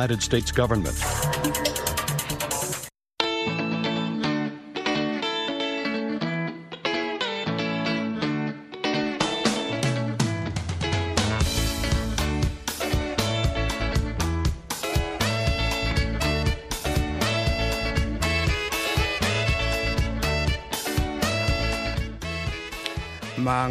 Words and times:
United 0.00 0.22
States 0.22 0.50
government. 0.50 1.89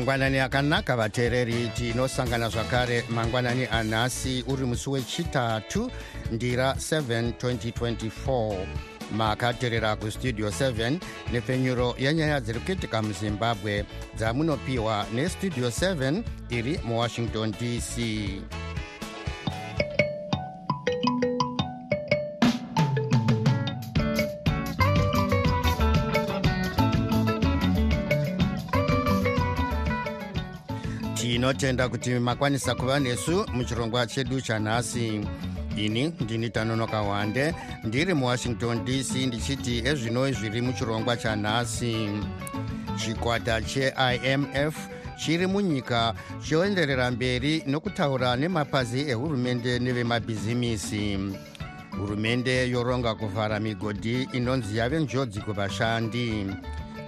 Mangwanani 0.09 0.39
akanaka 0.39 0.95
vateereri 0.95 1.71
tinosangana 1.75 2.49
zvakare. 2.49 3.03
Mangwanani 3.09 3.67
anhasi 3.71 4.43
uri 4.47 4.65
musi 4.65 4.89
wechitatu 4.89 5.91
ndira 6.31 6.71
7 6.71 7.31
2024 7.31 8.65
makateerera 9.11 9.95
kustudio 9.95 10.49
7 10.49 10.99
nepfenyuro 11.31 11.95
yenyaya 11.99 12.41
dziri 12.41 12.59
kuitika 12.59 13.01
muzimbabwe. 13.01 13.85
Dzamunopiwa 14.17 15.05
nestudio 15.13 15.67
7 15.69 16.23
iri 16.49 16.79
muwashington 16.83 17.51
dc 17.51 17.97
tinotenda 31.53 31.89
kuti 31.89 32.19
makwanisa 32.19 32.75
kuva 32.75 32.99
nesu 32.99 33.45
muchirongwa 33.53 34.07
chedu 34.07 34.41
chanhasi. 34.41 35.21
Ini 35.77 36.13
ndini 36.19 36.49
tanonoka 36.49 37.01
wande 37.01 37.53
ndiri 37.83 38.13
muwashington 38.13 38.85
dc 38.85 39.15
ndichiti 39.15 39.77
ezvino 39.85 40.31
zviri 40.31 40.61
muchirongwa 40.61 41.17
chanhasi. 41.17 42.09
Chikwata 42.97 43.61
cheimf 43.61 44.75
chiri 45.17 45.47
munyika 45.47 46.13
choenderera 46.49 47.11
mberi 47.11 47.63
nokutaura 47.67 48.35
nemapazi 48.35 49.09
ehurumende 49.09 49.79
nevemabhizimisi. 49.79 51.19
Hurumende 51.97 52.69
yoronga 52.69 53.15
kuvhara 53.15 53.59
migodhi 53.59 54.27
inonzi 54.33 54.77
yave 54.77 54.99
njodzi 54.99 55.39
kuvashandi 55.41 56.45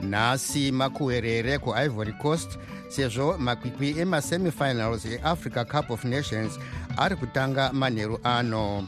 nhasi 0.01 0.71
makuherere 0.71 1.57
kuivory 1.57 2.13
coast 2.13 2.57
sezvo 2.89 3.37
makwikwi 3.37 3.99
emasemifinals 3.99 5.05
eafrica 5.05 5.65
cup 5.65 5.89
of 5.91 6.03
nations 6.05 6.59
ari 6.97 7.15
kutanga 7.15 7.73
manheru 7.73 8.19
ano. 8.23 8.87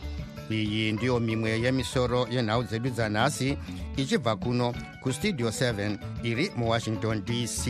Iyi 0.50 0.92
ndiyo 0.92 1.20
mimwe 1.20 1.61
yemisoro 1.61 2.28
yenhau 2.31 2.64
dzedu 2.64 2.89
dzanhasi 2.89 3.58
ichibva 3.97 4.36
kuno 4.36 4.73
kustudio 5.02 5.50
7 5.50 5.97
iri 6.23 6.52
muwashington 6.55 7.23
dc 7.25 7.67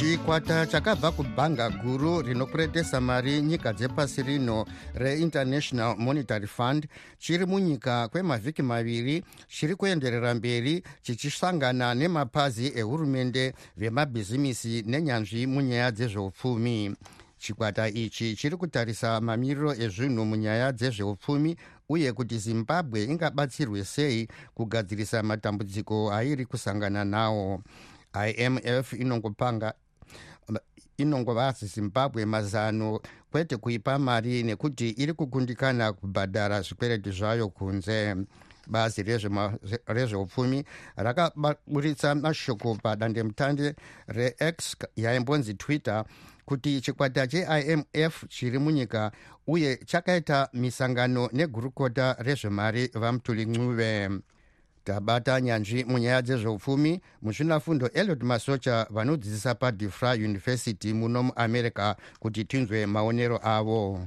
chikwata 0.00 0.66
chakabva 0.66 1.12
kubhanga 1.12 1.70
guru 1.70 2.22
rinokuretesa 2.22 3.00
mari 3.00 3.42
nyika 3.42 3.72
dzepasi 3.72 4.22
rino 4.22 4.66
reinternational 4.94 5.96
monetary 5.98 6.46
fund. 6.46 6.88
Chiri 7.18 7.46
munyika 7.46 8.08
kwemavhiki 8.08 8.62
maviri 8.62 9.24
chiri 9.48 9.74
kuenderera 9.74 10.34
mberi 10.34 10.82
chichisangana 11.02 11.94
nemapazi 11.94 12.72
ehurumende 12.76 13.54
vemabhizimisi 13.76 14.82
nenyanzvi 14.86 15.46
munyaya 15.46 15.90
dzezveupfumi. 15.90 16.96
Chikwata 17.38 17.88
ichi 17.88 18.36
chiri 18.36 18.56
kutarisa 18.56 19.20
mamiriro 19.20 19.74
ezvinhu 19.74 20.24
munyaya 20.24 20.72
dzezveupfumi 20.72 21.56
uye 21.88 22.12
kuti 22.12 22.38
zimbabwe 22.38 23.04
ingabatsirwe 23.04 23.84
sei 23.84 24.28
kugadzirisa 24.54 25.22
matambudziko 25.22 26.12
airi 26.12 26.46
kusangana 26.46 27.04
nawo. 27.04 27.62
Imf 28.36 28.92
inongopanga 28.92 29.74
inongova 31.02 31.52
zimbabwe 31.52 32.24
mazano 32.24 33.00
kwete 33.30 33.56
kuipa 33.56 33.98
mari 33.98 34.42
nekuti 34.42 34.90
iri 34.90 35.12
kukundikana 35.12 35.92
kubhadhara 35.92 36.60
zvikwereti 36.62 37.10
zvayo 37.10 37.48
kunze. 37.48 38.16
Bazi 38.66 39.02
rezveupfumi 39.86 40.64
rakaburitsa 40.96 42.14
mashoko 42.14 42.74
padandemutande 42.74 43.74
rex 44.08 44.76
yaimbonzi 44.96 45.54
twitter 45.54 46.04
kuti 46.44 46.80
chikwata 46.80 47.26
cheimf 47.26 48.24
chiri 48.28 48.58
munyika 48.58 49.12
uye 49.46 49.76
chakaita 49.76 50.48
misangano 50.52 51.28
negurukota 51.32 52.16
rezvemari 52.18 52.86
vamutuli 52.94 53.46
ncube 53.46 54.10
tabata 54.90 55.40
nyanzvi 55.40 55.84
munyaya 55.84 56.22
dzezveupfumi 56.22 57.00
muzvinafundo 57.22 57.90
eliot 57.94 58.22
masocha 58.22 58.86
vanodzidzisa 58.90 59.54
padefry 59.54 60.24
university 60.24 60.92
muno 60.92 61.22
muamerica 61.22 61.96
kuti 62.18 62.44
tinzwe 62.44 62.86
maonero 62.86 63.38
avo. 63.42 64.06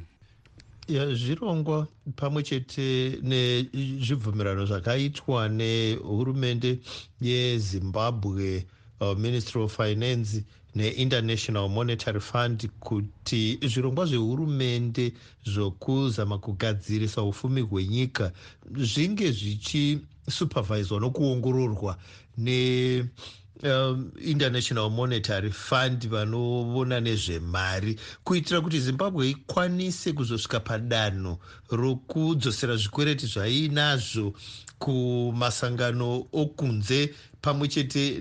Zvirongwa 0.88 1.88
pamwe 2.16 2.44
chete 2.44 3.20
nezvibvumirano 3.22 4.66
zvakaitwa 4.66 5.50
nehurumende 5.50 6.80
yezimbabwe 7.22 8.66
uh, 9.00 9.18
ministry 9.18 9.62
of 9.62 9.76
finance 9.78 10.44
neinternational 10.76 11.70
monetary 11.70 12.20
fund 12.20 12.70
kuti 12.80 13.60
zvirongwa 13.62 14.06
zvehurumende 14.06 15.14
zvokuzama 15.46 16.38
kugadzirisa 16.38 17.24
ufumi 17.24 17.62
hwenyika 17.62 18.32
zvinge 18.76 19.32
zvichisuperviswa 20.28 21.00
nokuongororwa 21.00 21.98
ne 22.38 23.06
um, 23.64 24.12
international 24.22 24.90
monetary 24.90 25.52
fund 25.52 26.08
vanoona 26.08 27.00
nezvemari 27.00 28.00
kuitira 28.24 28.62
kuti 28.62 28.80
zimbabwe 28.80 29.30
ikwanise 29.30 30.14
kuzosvika 30.14 30.60
padanho 30.60 31.40
rokudzosera 31.70 32.76
zvikwereti 32.76 33.26
zvaiinazvo 33.26 34.34
kumasangano 34.80 36.28
okunze 36.34 37.14
pamwe 37.42 37.68
chete 37.68 38.20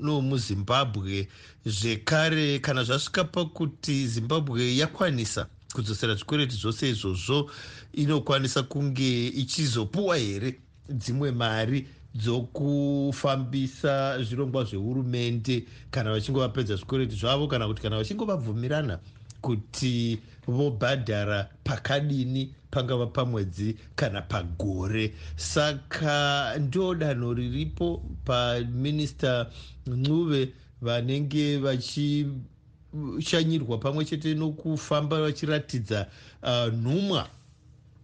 nomuzimbabwe. 0.00 1.28
No 1.64 1.72
zvekare 1.72 2.58
kana 2.58 2.84
zvasvika 2.84 3.24
pakuti 3.24 4.06
zimbabwe 4.06 4.76
yakwanisa 4.76 5.46
kudzosera 5.74 6.14
zvikwereti 6.14 6.56
zvose 6.56 6.90
izvozvo 6.90 7.50
inokwanisa 7.92 8.62
kunge 8.62 9.28
ichizopuwa 9.28 10.16
here 10.16 10.60
dzimwe 10.88 11.32
mari 11.32 11.88
dzokufambisa 12.14 14.22
zvirongwa 14.22 14.64
zvehurumende 14.64 15.64
kana 15.90 16.12
vachinge 16.12 16.40
vapedza 16.40 16.76
zvikwereti 16.76 17.16
zvavo 17.16 17.48
kana 17.48 17.68
kuti 17.68 17.82
kana 17.82 17.96
vachinge 17.96 18.24
vabvumirana 18.24 18.98
kuti 19.40 20.18
vobhadhara 20.46 21.48
pakadini 21.64 22.54
pangava 22.70 23.06
pamwedzi 23.06 23.76
kana 23.96 24.22
pagore. 24.22 25.14
Saka 25.36 26.54
ndo 26.58 26.94
danho 26.94 27.34
riripo 27.34 28.02
paminista 28.24 29.50
ncube 29.86 30.52
vanenge 30.82 31.56
vachishanyirwa 31.56 33.78
pamwe 33.78 34.04
chete 34.04 34.34
nokufamba 34.34 35.20
vachiratidza 35.20 36.06
uh, 36.42 36.74
nhumwa 36.74 37.28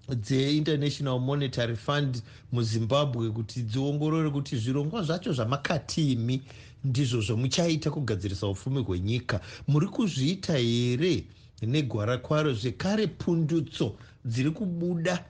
dzeinternational 0.08 1.20
monetary 1.20 1.76
fund 1.76 2.22
muzimbabwe 2.52 3.30
kuti 3.30 3.62
dziongorore 3.62 4.30
kuti 4.30 4.56
zvirongwa 4.56 5.02
zvacho 5.02 5.32
zvamakatimi 5.32 6.42
ndizvo 6.84 7.20
zvomuchaita 7.20 7.90
kugadzirisa 7.90 8.46
upfumi 8.46 8.82
hwenyika. 8.82 9.40
Muri 9.68 9.86
kuzviita 9.86 10.56
here 10.58 11.24
negwara 11.62 12.18
kwaro? 12.18 12.52
Zvekare 12.52 13.06
pundutso 13.06 13.96
dziri 14.24 14.50
kubuda 14.50 15.24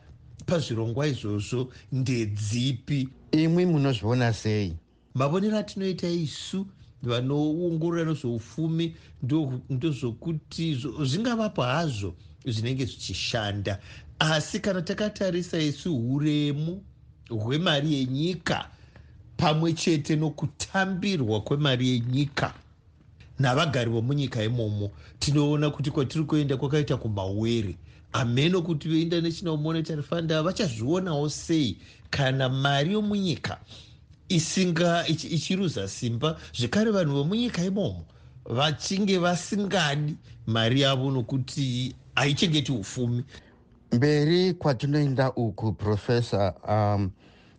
pazvirongwa 0.47 1.07
izvozvo 1.07 1.73
ndedzipi? 1.93 3.09
Imwi 3.33 3.67
munozviona 3.67 4.33
sei? 4.33 4.75
Mavonero 5.15 5.59
atinoita 5.59 6.09
isu 6.09 6.67
vanoongorora 7.03 8.05
nezveupfumi 8.05 8.95
ndozvokuti 9.71 10.75
zvingavapo 11.03 11.63
hazvo 11.63 12.15
zvinenge 12.45 12.85
zvichishanda 12.85 13.79
asi 14.33 14.61
kana 14.61 14.83
takatarisa 14.83 15.59
isu 15.59 16.15
uremu 16.15 16.83
hwemari 17.31 17.95
yenyika 17.95 18.69
pamwe 19.37 19.73
chete 19.73 20.17
nokutambirwa 20.17 21.41
kwemari 21.41 21.89
yenyika 21.89 22.55
navagari 23.39 23.91
vomunyika 23.91 24.43
imomo 24.43 24.91
tinoona 25.19 25.71
kuti 25.71 25.91
kwatiri 25.91 26.25
kuenda 26.25 26.57
kwakaita 26.57 26.97
kumawere 26.97 27.77
hameno 28.13 28.63
kuti 28.63 28.89
veinternational 28.89 29.59
monetary 29.59 30.03
fund 30.03 30.33
vachazvionawo 30.33 31.29
sei 31.29 31.77
kana 32.11 32.49
mari 32.49 32.93
yomunyika 32.93 33.59
isinga 34.29 35.07
ichiruza 35.09 35.89
simba. 35.89 36.41
Zvekare 36.59 36.91
vanhu 36.91 37.13
vomunyika 37.15 37.65
imomo 37.65 38.05
vachinge 38.45 39.19
vasingadi 39.19 40.17
mari 40.47 40.81
yavo 40.81 41.11
nokuti 41.11 41.95
haichengeti 42.15 42.73
ufumi 42.73 43.25
mberi 43.95 44.55
kwatinoenda 44.55 45.33
uku 45.33 45.73
profesa 45.73 46.55
um, 46.69 47.11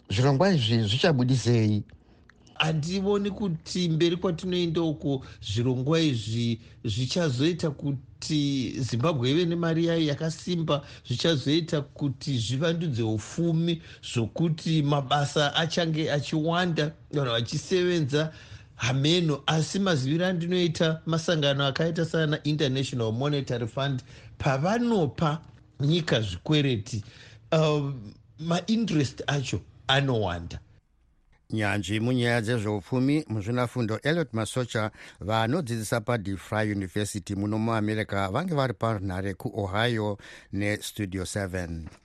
zvirongwa 0.10 0.50
izvi 0.50 0.84
zvichabudisei 0.84 1.84
handivoni 2.56 3.32
kuti 3.32 3.90
mberi 3.90 4.18
kwatinoenda 4.18 4.82
uko 4.82 5.26
zvirongwa 5.42 6.00
izvi 6.00 6.60
zvichazoita 6.84 7.70
kuti 7.72 8.74
zimbabwe 8.80 9.32
ive 9.32 9.46
nemari 9.46 9.86
yayo 9.86 10.06
yakasimba 10.06 10.82
zvichazoita 11.08 11.82
kuti 11.82 12.38
zvivandudze 12.38 13.04
ufumi 13.04 13.82
zvokuti 14.14 14.84
mabasa 14.84 15.56
achange 15.56 16.12
achiwanda 16.12 16.92
vanhu 17.14 17.32
vachisevenza 17.32 18.34
hameno. 18.76 19.44
Asi 19.48 19.80
maziviro 19.80 20.26
andinoita 20.26 21.02
masangano 21.06 21.66
akaita 21.66 22.06
sana 22.06 22.44
international 22.44 23.12
monetary 23.12 23.68
fund 23.68 24.04
pavanopa 24.38 25.42
nyika 25.80 26.22
zvikwereti 26.22 27.04
uh, 27.52 27.92
mainterest 28.40 29.24
acho 29.28 29.62
anowanda. 29.88 30.60
Nyanzvi 31.50 32.00
munyaya 32.00 32.42
dzezveupfumi 32.42 33.26
muzvinafundo 33.28 34.00
eliot 34.04 34.34
masocha 34.34 34.92
vanodzidzisa 35.20 36.02
padefry 36.02 36.72
university 36.72 37.36
muno 37.36 37.58
muamerica 37.60 38.32
vange 38.32 38.56
vari 38.56 38.74
panhare 38.74 39.34
kuohio 39.34 40.18
nestudio 40.54 41.24
7 41.24 42.05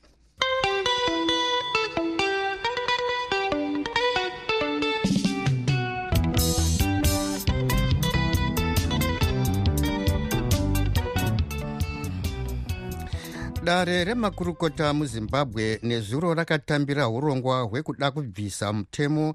dare 13.71 14.05
remakurukota 14.05 14.93
muzimbabwe 14.93 15.79
nezuro 15.83 16.35
rakatambira 16.35 17.09
urongwa 17.09 17.63
hwekuda 17.63 18.11
kubvisa 18.11 18.73
mutemo 18.73 19.35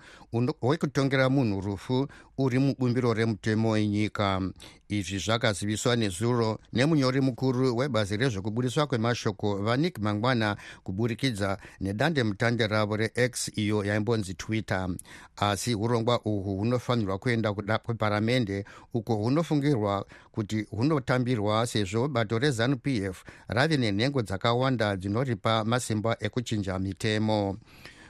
wekutongera 0.61 1.29
munhu 1.29 1.61
rufu 1.61 2.07
uri 2.37 2.59
mubumbiro 2.59 3.13
remutemo 3.13 3.69
wenyika. 3.69 4.41
Izvi 4.89 5.17
zvakaziviswa 5.17 5.95
nezuro 5.95 6.59
nemunyori 6.73 7.21
mukuru 7.21 7.77
webazi 7.77 8.17
rezvekubudiswa 8.17 8.87
kwemashoko 8.87 9.55
vanik 9.57 9.99
mangwana 9.99 10.57
kuburikidza 10.83 11.57
nedande 11.81 12.23
mutande 12.23 12.67
ravo 12.67 12.97
rex 12.97 13.51
iyo 13.57 13.83
yaimbonzi 13.85 14.33
twitter. 14.33 14.89
Asi 15.37 15.75
urongwa 15.75 16.21
uhwu 16.25 16.57
hunofanirwa 16.57 17.17
kuenda 17.17 17.53
kuda 17.53 17.77
kweparamende 17.77 18.65
uko 18.93 19.15
hunofungirwa 19.15 20.05
kuti 20.31 20.61
hunotambirwa 20.61 21.67
sezvo 21.67 22.07
bato 22.07 22.39
rezanup 22.39 22.87
f 22.87 23.23
rave 23.47 23.77
nenhengo 23.77 24.21
dzakawanda 24.21 24.95
dzinoripa 24.95 25.63
masimba 25.63 26.17
ekuchinja 26.19 26.79
mitemo 26.79 27.57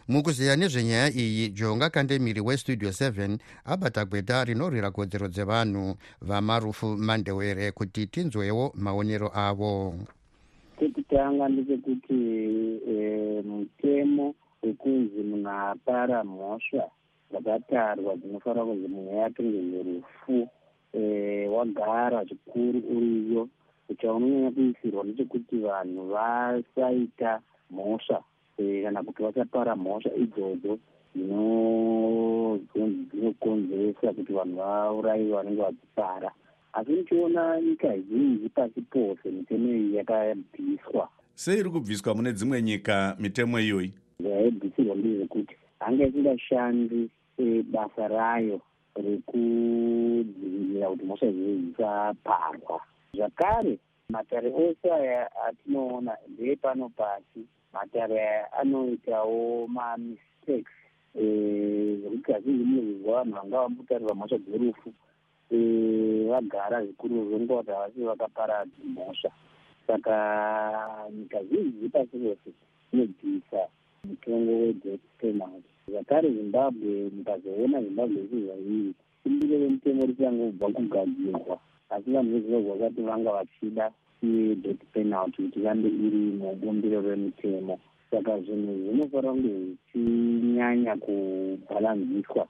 mukuziya 0.08 0.56
nezvenyaya 0.56 1.10
iyi 1.10 1.50
jonga 1.50 1.90
kandemiri 1.90 2.42
westudio 2.42 2.90
7 2.90 3.38
abata 3.66 4.06
gweta 4.06 4.44
rinorwira 4.44 4.92
kodzero 4.92 5.28
dzevanhu 5.28 5.96
vamarufu 6.22 6.86
mandewere 6.98 7.72
kuti 7.72 8.08
tinzwewo 8.08 8.72
maonero 8.76 9.32
avo. 9.34 9.96
Chekutanga 10.80 11.50
ndechekuti 11.50 12.20
e, 12.90 13.42
mutemo 13.50 14.36
wekunzi 14.64 15.24
munhu 15.24 15.50
apara 15.50 16.24
mhosva 16.24 16.86
dzakatarwa 17.32 18.16
dzinofanira 18.16 18.66
kunzi 18.66 18.88
munhu 18.88 19.12
yatongerwe 19.18 19.84
rufu 19.84 20.50
e, 20.94 21.02
wagara 21.48 22.26
zvikuru 22.26 22.80
uriyo 22.96 23.50
chaunonyanya 24.02 24.52
kuisirwa 24.52 25.04
ndechekuti 25.04 25.58
vanhu 25.58 26.02
vasaita 26.14 27.42
mhosva 27.72 28.24
kana 28.58 29.04
kuti 29.04 29.24
vasapara 29.24 29.76
mhosva 29.76 30.16
idzodzo 30.16 30.80
dzinokonzeresa 32.76 34.14
kuti 34.14 34.34
vanhu 34.34 34.56
vaurayiwe 34.58 35.36
vanenge 35.36 35.62
vachipara. 35.62 36.32
Asi 36.74 36.92
nichiona 36.92 37.62
nyika 37.62 37.98
zhinji 37.98 38.50
pasi 38.50 38.82
pose 38.82 39.32
mitemo 39.32 39.74
iyi 39.74 39.96
yakabviswa. 39.96 41.10
Sei 41.36 41.60
iri 41.60 41.70
kubviswa 41.70 42.16
mune 42.16 42.34
dzimwe 42.34 42.62
nyika 42.62 43.16
mitemo 43.20 43.60
iyoyi? 43.60 43.94
Yaibvisirwa 44.20 44.96
ndezvekuti 44.96 45.56
hanga 45.80 46.06
isingashandi 46.08 47.10
eh, 47.38 47.64
basa 47.64 48.08
rayo 48.08 48.62
rekudzivirira 48.96 50.90
kuti 50.90 51.06
mhosva 51.06 51.28
izvozvo 51.28 51.62
dzisaparwa. 51.62 52.82
Zvakare 53.14 53.78
matare 54.10 54.48
ose 54.48 54.92
aya 54.94 55.30
atinoona 55.48 56.18
ndeepano 56.28 56.90
pasi 56.90 57.40
matare 57.76 58.46
anoitawo 58.60 59.68
mamistakes 59.68 60.72
eh, 61.16 62.00
zvekuti 62.00 62.24
kazhinji 62.24 62.64
munozvizwa 62.64 63.14
vanhu 63.24 63.36
vanga 63.36 63.58
vambotarirwa 63.62 64.16
mhosva 64.16 64.38
dzerufu 64.38 64.90
eh, 65.52 66.28
vagara 66.30 66.86
zvikuru 66.86 67.26
zvenguva 67.30 67.60
kuti 67.60 67.72
havasi 67.72 68.00
vakapara 68.04 68.66
mhosva. 68.84 69.32
Saka 69.88 70.16
nyika 71.18 71.44
zhinji 71.44 71.78
dzepasi 71.80 72.18
rose 72.24 72.50
dzinobvisa 72.92 73.62
mutongo 74.04 74.52
wedeath 74.52 75.06
penalty 75.20 75.70
zvakare 75.88 76.30
zimbabwe 76.32 77.10
mukazoona 77.16 77.82
zimbabwe 77.84 78.22
isizva 78.24 78.56
iyi 78.56 78.94
imbiro 79.26 79.58
remutengo 79.60 80.06
richangobva 80.06 80.68
kugadzirwa. 80.76 81.60
Asi 81.90 82.12
vanhu 82.12 82.32
vezimbabwe 82.34 82.72
vakati 82.74 83.02
vanga 83.02 83.32
vachida 83.32 83.92
death 84.64 84.84
penalty 84.94 85.38
kuti 85.44 85.60
vange 85.66 85.90
iri 86.06 86.22
mubumbiro 86.40 87.02
remitemo. 87.02 87.80
Saka 88.12 88.40
zvinhu 88.44 88.74
zvinofanira 88.84 89.32
kunge 89.32 89.52
zvichinyanya 89.94 90.94
kubhalanziswa 91.04 92.44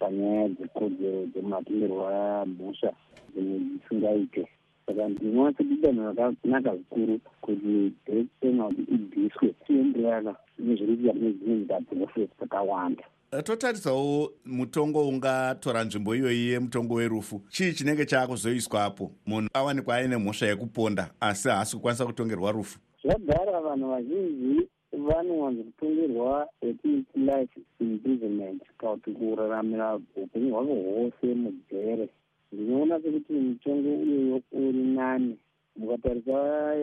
panyaya 0.00 0.48
dzekodzero 0.54 1.20
dzematongerwo 1.32 2.04
amhosva 2.42 2.90
dzimwe 3.32 3.56
dzisingaite 3.64 4.42
saka 4.86 5.08
ndinoona 5.08 5.52
sekuti 5.56 5.82
danho 5.82 6.02
rakanaka 6.18 6.70
zvikuru 6.76 7.14
kuti 7.44 7.92
death 8.06 8.30
penalty 8.40 8.82
ibviswe 8.94 9.48
tienderana 9.64 10.32
nezviri 10.58 10.96
kuita 10.96 11.12
kune 11.12 11.30
dzimwe 11.32 11.56
nyika 11.58 11.76
dzose 11.86 12.20
dzakawanda 12.38 13.04
totarisawo 13.30 14.32
mutongo 14.44 15.08
ungatora 15.08 15.84
nzvimbo 15.84 16.14
iyoyi 16.16 16.48
yemutongo 16.48 16.94
werufu. 16.94 17.40
Chii 17.50 17.72
chinenge 17.72 18.06
chaakuzoiswapo 18.06 19.12
munhu 19.26 19.48
awanikwa 19.54 19.96
aine 19.96 20.16
mhosva 20.16 20.46
yekuponda 20.46 21.10
asi 21.20 21.48
haasi 21.48 21.76
kukwanisa 21.76 22.06
kutongerwa 22.06 22.52
rufu. 22.52 22.78
Zvagara 23.02 23.60
vanhu 23.60 23.88
vazhinji 23.90 24.68
vanowanza 24.92 25.62
kutongerwa 25.62 26.48
yekuiti 26.62 27.18
life 27.18 27.60
imprisonment 27.80 28.62
kana 28.78 28.92
kuti 28.92 29.12
kuraramira 29.12 30.00
upenyu 30.16 30.54
hwavo 30.54 30.74
hwose 30.74 31.34
mujere 31.34 32.08
ndinoona 32.52 33.00
sekuti 33.00 33.32
mutongo 33.32 33.88
uyoyo 33.88 34.42
uri 34.52 34.82
nani. 34.82 35.38
Mukatarisa 35.76 36.74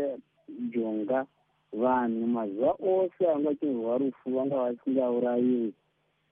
jonga 0.73 1.25
vanhu 1.73 2.27
mazuva 2.27 2.71
ose 2.71 3.31
anga 3.35 3.49
achinzwa 3.49 3.97
rufu 3.97 4.29
vanga 4.29 4.55
vasingaurayiwi 4.55 5.73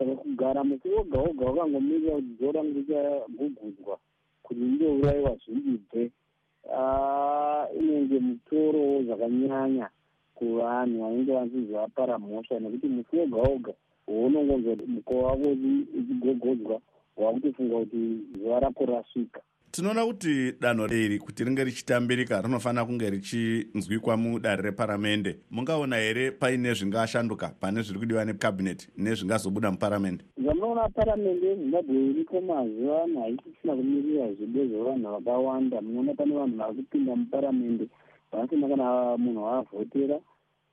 kugara 0.06 0.64
musi 0.64 0.88
woga 0.90 1.18
woga 1.20 1.46
wakangomirira 1.46 2.16
kuti 2.16 2.34
dzoda 2.38 2.62
richagugudzwa 2.62 3.96
kuti 4.44 4.60
rindourayiwa 4.60 5.38
zvindibve 5.42 6.12
inenge 7.80 8.20
mutorowo 8.20 9.04
zvakanyanya 9.04 9.90
kuvanhu 10.36 11.02
vanenge 11.02 11.32
vanzizi 11.34 11.74
vapara 11.74 12.20
mhosva 12.20 12.60
nekuti 12.60 12.88
musi 12.88 13.16
woga 13.18 13.38
woga 13.38 13.74
wounongonzwa 14.08 14.76
kuti 14.76 14.92
mukova 14.92 15.28
wavo 15.28 15.50
uchigogodzwa 16.00 16.82
wakutofunga 17.18 17.76
kuti 17.80 18.02
zuva 18.38 18.60
rako 18.60 18.86
rasvika 18.86 19.42
tinoona 19.74 20.06
kuti 20.06 20.54
danho 20.62 20.86
iri 20.86 21.18
kuti 21.18 21.44
ringe 21.44 21.64
richitambirika 21.64 22.42
rinofanira 22.42 22.86
kunge 22.86 23.10
richinzwikwa 23.10 24.18
mudare 24.18 24.62
reparamende. 24.62 25.40
Mungaona 25.52 25.96
here 25.98 26.32
paine 26.32 26.74
zvingashanduka 26.74 27.56
pane 27.60 27.82
zviri 27.82 28.00
kudiwa 28.00 28.26
nekabhineti 28.26 28.88
nezvingazobuda 28.98 29.72
muparamende? 29.72 30.24
Zvamunoona 30.38 30.90
paramende 30.90 31.48
yezimbabwe 31.48 31.96
iriko 31.96 32.42
mazuva 32.42 33.04
ano 33.04 33.22
haisisina 33.22 33.76
kumirira 33.76 34.34
zvido 34.34 34.66
zvevanhu 34.68 35.12
vakawanda. 35.12 35.82
Munoona 35.82 36.14
pane 36.14 36.34
vanhu 36.36 36.58
vari 36.58 36.76
kupinda 36.76 37.16
muparamende 37.16 37.88
vanasina 38.32 38.68
kana 38.68 39.18
munhu 39.18 39.44
waavhotera 39.44 40.20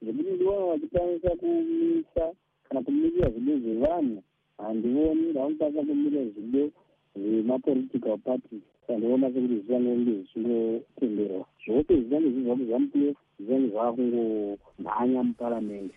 zvekuti 0.03 0.31
ndiona 0.31 0.67
vachikwanisa 0.67 1.31
kumisa 1.41 2.25
kana 2.69 2.83
kumirira 2.83 3.31
zvido 3.31 3.59
zvevanhu 3.59 4.23
handioni 4.59 5.33
vanokwanisa 5.33 5.83
kumirira 5.89 6.25
zvido 6.25 6.71
zvemapolitical 7.17 8.19
parties 8.19 8.63
sandiona 8.91 9.27
sekuti 9.33 9.55
zvichange 9.55 9.93
zvichingotenderwa 10.05 11.45
zvose 11.65 11.93
zvichange 11.95 12.29
zvizva 12.31 12.55
kuzamupf 12.61 12.95
zvichange 13.39 13.69
zvava 13.71 13.93
kungomhanya 13.97 15.23
muparamende 15.23 15.95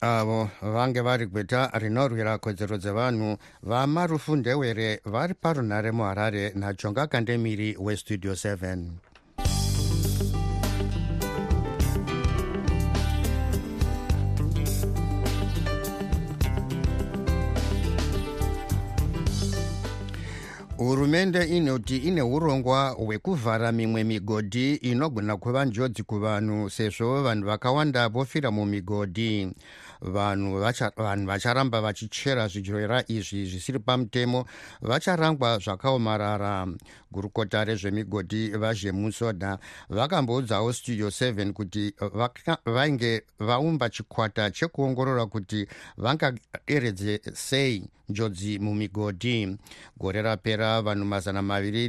avo 0.00 0.48
vange 0.62 1.00
vari 1.00 1.26
gweta 1.26 1.70
rinorwira 1.82 2.38
kodzero 2.38 2.76
dzevanhu 2.78 3.36
vamarufu 3.62 4.36
ndewere 4.36 5.00
vari 5.04 5.34
parunhare 5.34 5.90
muharare 5.92 6.52
najonga 6.54 7.06
kandemiri 7.06 7.76
westudio 7.80 8.32
7 8.32 9.07
hurumende 20.88 21.44
inoti 21.44 21.96
ine 21.96 22.22
urongwa 22.22 22.88
hwekuvhara 22.88 23.72
mimwe 23.72 24.04
migodhi 24.04 24.74
inogona 24.74 25.36
kuva 25.36 25.64
njodzi 25.64 26.02
kuvanhu 26.02 26.70
sezvo 26.70 27.22
vanhu 27.22 27.46
vakawanda 27.46 28.08
vofira 28.08 28.50
mumigodhi 28.50 29.52
vanhu 30.00 30.60
vacharamba 31.26 31.80
vachichera 31.80 32.48
zvidyorera 32.48 33.04
izvi 33.08 33.46
zvisiri 33.46 33.78
pamutemo 33.78 34.46
vacharangwa 34.80 35.58
zvakaomarara. 35.58 36.66
Gurukota 37.10 37.64
rezvemigodhi 37.64 38.50
vazhemusoda 38.50 39.58
vakamboudzawo 39.88 40.72
studio 40.72 41.08
7 41.08 41.52
kuti 41.52 41.94
vainge 42.64 43.22
vaumba 43.38 43.90
chikwata 43.90 44.50
chekuongorora 44.50 45.26
kuti 45.26 45.66
vangaderedze 45.96 47.20
sei 47.34 47.88
njodzi 48.08 48.58
mumigodhi. 48.58 49.56
Gore 49.96 50.22
rapera 50.22 50.82
vanhu 50.82 51.04
mazana 51.04 51.42
maviri 51.42 51.88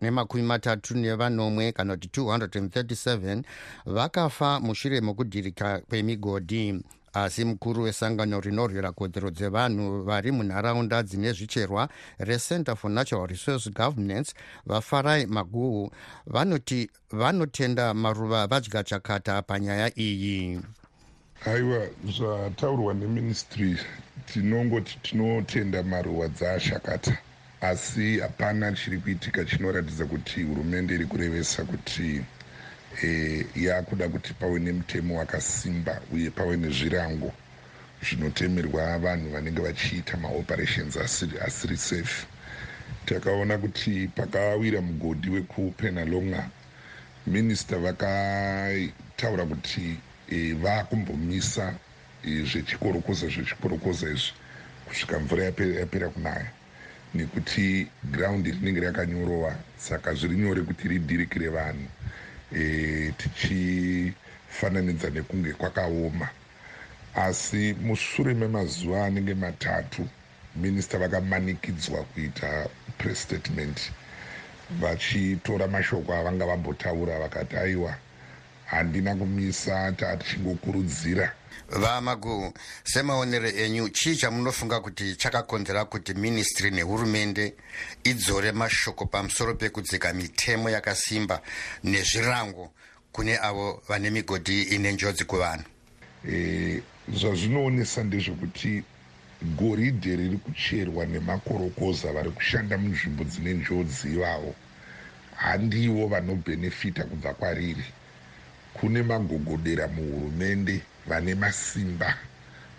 nemakumi 0.00 0.42
matatu 0.42 0.96
nevanomwe 0.96 1.72
kana 1.72 1.96
kuti 1.96 2.20
237 2.20 3.42
vakafa 3.86 4.60
mushure 4.60 5.00
mekudhirika 5.00 5.80
kwemigodhi 5.88 6.82
asi 7.14 7.44
mukuru 7.44 7.82
wesangano 7.82 8.40
rinorwira 8.40 8.92
kodzero 8.92 9.30
dzevanhu 9.30 10.02
vari 10.02 10.32
munharaunda 10.32 11.02
dzine 11.02 11.32
zvicherwa 11.32 11.88
recenter 12.18 12.76
for 12.76 12.90
natural 12.90 13.26
resource 13.26 13.70
governance 13.70 14.34
vafarai 14.66 15.26
maguhu 15.26 15.90
vanoti 16.26 16.90
vanotenda 17.10 17.94
maruva 17.94 18.46
vadya 18.46 18.82
chakata 18.84 19.42
panyaya 19.42 19.98
iyi. 19.98 20.60
Aiwa 21.46 21.86
zvataurwa 22.04 22.94
neministry 22.94 23.78
tinongoti 24.26 24.98
tinotenda 25.02 25.82
maruva 25.82 26.28
dzaashakata 26.28 27.18
asi 27.60 28.18
hapana 28.18 28.72
chiri 28.72 28.98
kuitika 28.98 29.44
chinoratidza 29.44 30.06
kuti 30.06 30.42
hurumende 30.42 30.94
iri 30.94 31.06
kurevesa 31.06 31.64
kuti 31.64 32.24
e, 33.02 33.46
yakuda 33.56 34.08
kuti 34.08 34.34
pave 34.34 34.58
nemutemo 34.58 35.18
wakasimba 35.18 36.00
uye 36.12 36.30
pave 36.30 36.56
nezvirango 36.56 37.32
zvinotemerwa 38.02 38.98
vanhu 38.98 39.30
vanenge 39.30 39.62
vachiita 39.62 40.16
maoperations 40.16 40.96
asiri, 40.96 41.38
asiri 41.40 41.76
safe. 41.76 42.26
Takaona 43.06 43.58
kuti 43.58 44.08
pakawira 44.16 44.80
mugodhi 44.80 45.30
wekupenalonga 45.30 46.48
minista 47.26 47.78
vakataura 47.78 49.44
kuti 49.46 49.96
e, 50.30 50.52
vakumbomisa 50.52 51.74
e, 52.24 52.44
zvechikorokoza 52.44 53.26
zvechikorokoza 53.28 54.10
izvi 54.10 54.32
kusvika 54.86 55.18
mvura 55.20 55.44
yapera 55.44 56.08
kunaya. 56.08 56.50
Nekuti 57.14 57.86
graundi 58.04 58.50
rinenge 58.50 58.80
rakanyorova 58.80 59.56
saka 59.78 60.14
zviri 60.14 60.36
nyore 60.36 60.62
kuti 60.62 60.88
ridirikire 60.88 61.48
vanhu 61.48 61.88
e, 62.52 63.12
tichifananidza 63.18 65.10
nekunge 65.10 65.52
kwakaoma. 65.52 66.28
Asi 67.14 67.74
mushure 67.74 68.34
memazuva 68.34 69.04
anenge 69.06 69.34
matatu 69.34 70.08
minista 70.56 70.98
vakamanikidzwa 70.98 72.04
kuita 72.04 72.68
press 72.98 73.22
statement. 73.22 73.90
Vachitora 74.80 75.66
mashoko 75.68 76.14
avanga 76.14 76.46
vambotaura 76.46 77.18
vakati 77.18 77.56
aiwa 77.56 77.94
handina 78.66 79.14
kumisa 79.14 79.92
tatichingokurudzira 79.92 81.32
vamagu 81.68 82.52
semaonero 82.84 83.48
enyu 83.48 83.88
chii 83.88 84.16
chamunofunga 84.16 84.80
kuti 84.80 85.16
chakakonzera 85.16 85.84
kuti 85.84 86.14
ministry 86.14 86.70
nehurumende 86.70 87.54
idzore 88.04 88.52
mashoko 88.52 89.06
pamusoro 89.06 89.54
pekudzika 89.54 90.12
mitemo 90.12 90.70
yakasimba 90.70 91.40
nezvirango 91.84 92.70
kune 93.12 93.38
avo 93.38 93.82
vane 93.88 94.10
migodhi 94.10 94.62
ine 94.62 94.92
njodzi 94.92 95.24
kuvanhu. 95.24 95.64
E, 96.28 96.82
zvazvinoonesa 97.08 98.04
ndezvekuti 98.04 98.82
goridhe 99.42 100.16
riri 100.16 100.36
kucherwa 100.36 101.06
nemakorokoza 101.06 102.12
vari 102.12 102.30
kushanda 102.30 102.78
munzvimbo 102.78 103.24
dzine 103.24 103.54
njodzi 103.54 104.08
ivavo. 104.08 104.54
Handivo 105.36 106.06
vanobhenefita 106.06 107.04
kubva 107.04 107.34
kwariri. 107.34 107.84
Kune 108.74 109.02
magogodera 109.02 109.88
muhurumende 109.88 110.80
vane 111.06 111.34
masimba 111.34 112.16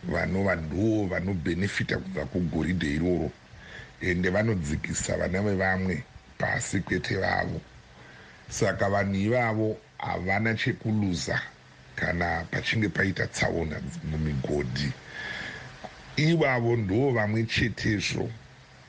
vanova 0.03 0.55
ndo 0.55 1.08
vanobhenefita 1.08 1.98
kubva 1.98 2.25
kugoridhe 2.25 2.88
iroro 2.96 3.32
ende 4.01 4.29
vanodzikisa 4.29 5.17
vana 5.17 5.41
vevamwe 5.41 6.03
pasi 6.38 6.79
kwete 6.79 7.15
vavo. 7.17 7.62
Saka 8.50 8.89
vanhu 8.89 9.15
ivavo 9.15 9.77
havana 9.98 10.55
chekuluza 10.55 11.41
kana 11.96 12.46
pachinge 12.51 12.89
paita 12.89 13.27
tsaona 13.27 13.82
mumigodhi. 14.03 14.91
Ivavo 16.17 16.75
ndo 16.75 17.12
vamwe 17.12 17.44
chetezvo 17.46 18.29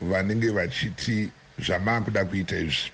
vanenge 0.01 0.51
vachiti 0.51 1.31
zvamaakuda 1.59 2.25
kuita 2.25 2.57
izvi. 2.57 2.91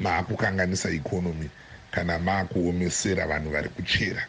Maakukanganisa 0.00 0.90
ikonomi 0.90 1.50
kana 1.90 2.18
maakuomesera 2.18 3.26
vanhu 3.26 3.50
vari 3.50 3.68
kuchera 3.68 4.26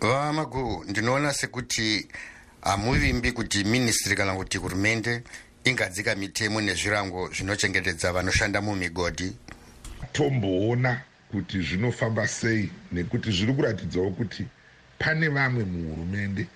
vamagu 0.00 0.84
ndinoona 0.88 1.32
sekuti 1.32 2.08
hamuvimbi 2.62 3.32
kuti 3.32 3.64
ministry 3.64 4.16
kana 4.16 4.34
kuti 4.34 4.58
hurumende 4.58 5.22
ingadzika 5.64 6.14
mitemo 6.14 6.60
nezvirango 6.60 7.30
zvinochengetedza 7.34 8.12
vanoshanda 8.12 8.60
mumigodhi. 8.60 9.36
Tomboona 10.12 11.00
kuti 11.30 11.62
zvinofamba 11.62 12.28
sei 12.28 12.70
nekuti 12.92 13.30
zviri 13.32 13.52
kuratidzawo 13.54 14.10
kuti 14.10 14.46
pane 14.98 15.28
vamwe 15.28 15.64
muhurumende 15.64 16.46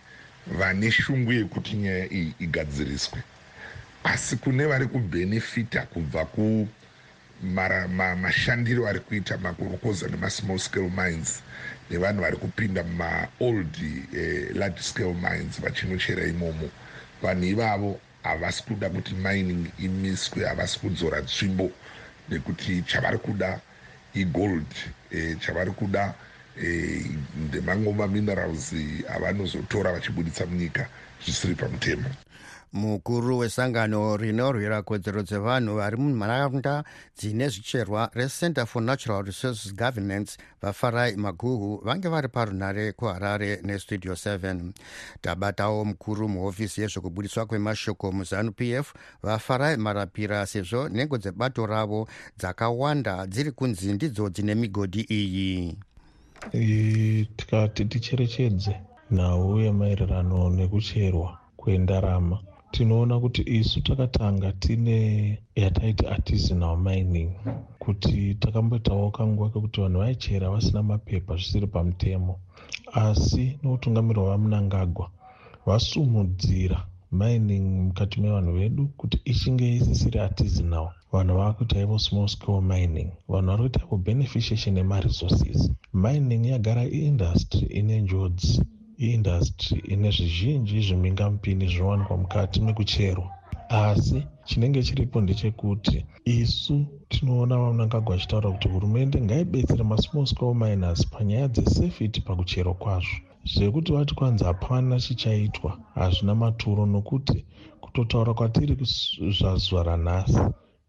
vane 0.46 0.90
shungu 0.90 1.32
yekuti 1.32 1.76
nyaya 1.76 2.12
iyi 2.12 2.34
igadziriswe. 2.38 3.18
Asi 4.04 4.36
kune 4.36 4.66
vari 4.66 4.86
kubhenefita 4.86 5.82
kubva 5.82 6.24
kumashandiro 7.40 8.82
ma, 8.82 8.90
ari 8.90 9.00
kuita 9.00 9.38
makorokoza 9.38 10.08
nemasmall 10.08 10.58
scale 10.58 10.90
mines 10.90 11.42
nevanhu 11.90 12.20
vari 12.22 12.36
kupinda 12.36 12.82
mumaold 12.84 13.76
eh, 14.16 14.50
large 14.54 14.82
scale 14.82 15.14
mines 15.14 15.60
vachinochera 15.60 16.26
imomo. 16.26 16.68
Vanhu 17.22 17.44
ivavo 17.44 18.00
havasi 18.22 18.62
kuda 18.62 18.90
kuti 18.90 19.14
mining 19.14 19.66
imiswe 19.78 20.44
havasi 20.46 20.78
kudzora 20.80 21.22
tsvimbo 21.22 21.70
nekuti 22.28 22.82
chavari 22.82 23.18
kuda 23.18 23.60
igold 24.14 24.66
eh, 25.10 25.36
chavari 25.40 25.70
kuda 25.70 26.14
eh, 26.62 27.06
ndemamwe 27.36 27.92
maminerals 27.92 28.74
avanozotora 29.08 29.92
vachibuditsa 29.92 30.46
munyika 30.46 30.86
zvisiri 31.24 31.54
pamutemo 31.54 32.04
mukuru 32.72 33.38
wesangano 33.38 34.16
rinorwira 34.16 34.82
kodzero 34.82 35.22
dzevanhu 35.22 35.76
vari 35.76 35.96
munharaunda 35.96 36.84
dzine 37.16 37.48
zvicherwa 37.48 38.10
recenter 38.14 38.66
for 38.66 38.82
natural 38.82 39.24
resources 39.24 39.74
governance 39.74 40.38
vafarai 40.62 41.16
maguhu 41.16 41.80
vange 41.84 42.08
vari 42.08 42.28
parunhare 42.28 42.92
kuharare 42.92 43.60
nestudio 43.62 44.12
7 44.12 44.72
tabatawo 45.20 45.84
mukuru 45.84 46.28
muhofisi 46.28 46.80
yezvekubudiswa 46.80 47.46
kwemashoko 47.46 48.12
muzanup 48.12 48.60
f 48.60 48.94
vafarai 49.22 49.76
marapira 49.76 50.46
sezvo 50.46 50.88
nhengo 50.88 51.18
dzebato 51.18 51.66
ravo 51.66 52.08
dzakawanda 52.38 53.26
dziri 53.26 53.52
kunzi 53.52 53.92
ndidzo 53.92 54.28
dzine 54.28 54.54
migodhi 54.54 55.00
iyi. 55.00 55.78
Tikati 57.36 57.84
ticherechedze 57.84 58.80
nhau 59.10 59.60
yemaererano 59.60 60.50
nekucherwa 60.50 61.38
kwendarama 61.56 62.38
tinoona 62.72 63.20
kuti 63.20 63.42
isu 63.58 63.80
takatanga 63.86 64.52
tine 64.52 64.98
yataiti 65.62 66.04
artisanal 66.14 66.76
mining 66.86 67.30
kuti 67.78 68.34
takamboitawo 68.42 69.10
kanguva 69.16 69.50
kekuti 69.52 69.80
vanhu 69.80 69.98
vaichera 70.02 70.50
vasina 70.54 70.82
mapepa 70.82 71.32
zvisiri 71.36 71.66
pamutemo. 71.66 72.34
Asi 72.92 73.58
noutungamiri 73.62 74.20
hwavamunangagwa 74.20 75.06
vasumudzira 75.66 76.78
mining 77.12 77.66
mukati 77.86 78.20
mevanhu 78.20 78.52
vedu 78.52 78.82
kuti 78.96 79.16
ichinge 79.24 79.66
isisiri 79.76 80.18
artisanal. 80.26 80.88
Vanhu 81.12 81.34
vava 81.38 81.52
kuita 81.56 81.80
ivo 81.80 81.98
small 81.98 82.28
scale 82.28 82.60
mining. 82.60 83.10
Vanhu 83.28 83.48
vari 83.50 83.62
kuita 83.62 83.80
ivo 83.84 83.96
beneficiation 83.96 84.76
emaresources 84.84 85.70
mining 85.94 86.44
yagara 86.52 86.84
iindustry 86.84 87.66
ine 87.78 88.00
njodzi 88.00 88.62
iindastry 89.04 89.78
ine 89.92 90.10
zvizhinji 90.10 90.80
zvemhingamupini 90.86 91.66
zvinowanikwa 91.66 92.16
mukati 92.16 92.60
mekucherwa. 92.60 93.28
Asi 93.68 94.26
chinenge 94.44 94.82
chiripo 94.82 95.20
ndechekuti 95.20 96.04
isu 96.24 96.76
tinoona 97.08 97.56
vamunangagwa 97.58 98.14
achitaura 98.16 98.50
kuti 98.52 98.68
hurumende 98.68 99.20
ngaibetsere 99.20 99.84
masmall 99.84 100.26
scale 100.26 100.54
miners 100.54 101.06
panyaya 101.06 101.48
dzesafety 101.48 102.20
pakucherwa 102.20 102.74
kwazvo. 102.74 103.16
Zvekuti 103.44 103.92
vati 103.92 104.14
kwanzi 104.14 104.44
hapana 104.44 105.00
chichaitwa 105.00 105.78
hazvina 105.94 106.34
maturo 106.34 106.86
nokuti 106.86 107.44
kutotaura 107.80 108.34
kwatiri 108.34 108.76
zvazuva 109.38 109.82
ranhasi 109.82 110.40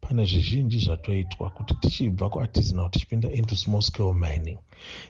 pane 0.02 0.26
zvizhinji 0.26 0.80
zvatoitwa 0.80 1.50
kuti 1.50 1.74
tichibva 1.82 2.30
kuartisanal 2.30 2.90
tichipinda 2.92 3.32
into 3.32 3.56
small 3.56 3.82
scale 3.82 4.14
mining. 4.14 4.58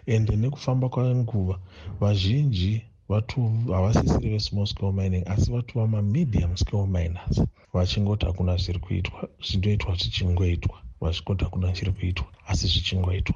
Ende 0.06 0.36
nekufamba 0.36 0.90
kwenguva 0.90 1.60
vazhinji 2.00 2.82
vatu 3.10 3.52
havasisiri 3.68 4.30
vesmall 4.30 4.68
scale 4.68 4.92
mining 4.92 5.28
asi 5.28 5.52
vatu 5.52 5.80
vamamedium 5.80 6.58
scale 6.58 6.88
miners. 6.88 7.42
Vachingoti 7.74 8.26
hakuna 8.26 8.58
zviri 8.58 8.80
kuitwa 8.80 9.30
zvinoitwa 9.48 9.96
zvichingoitwa 9.96 10.82
vachingoti 11.02 11.44
hakuna 11.44 11.74
chiri 11.74 11.92
kuitwa 11.92 12.26
asi 12.48 12.68
zvichingoitwa. 12.68 13.36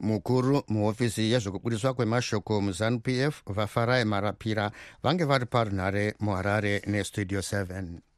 Mukuru 0.00 0.62
muhofisi 0.68 1.32
yezvekubudiswa 1.32 1.94
kwemashoko 1.94 2.60
muzanup 2.60 3.08
f 3.08 3.42
vafarai 3.46 4.04
marapira 4.04 4.72
vange 5.02 5.24
vari 5.24 5.46
parunhare 5.46 6.14
muharare 6.20 6.82
nestudio 6.86 7.40
7 7.40 8.09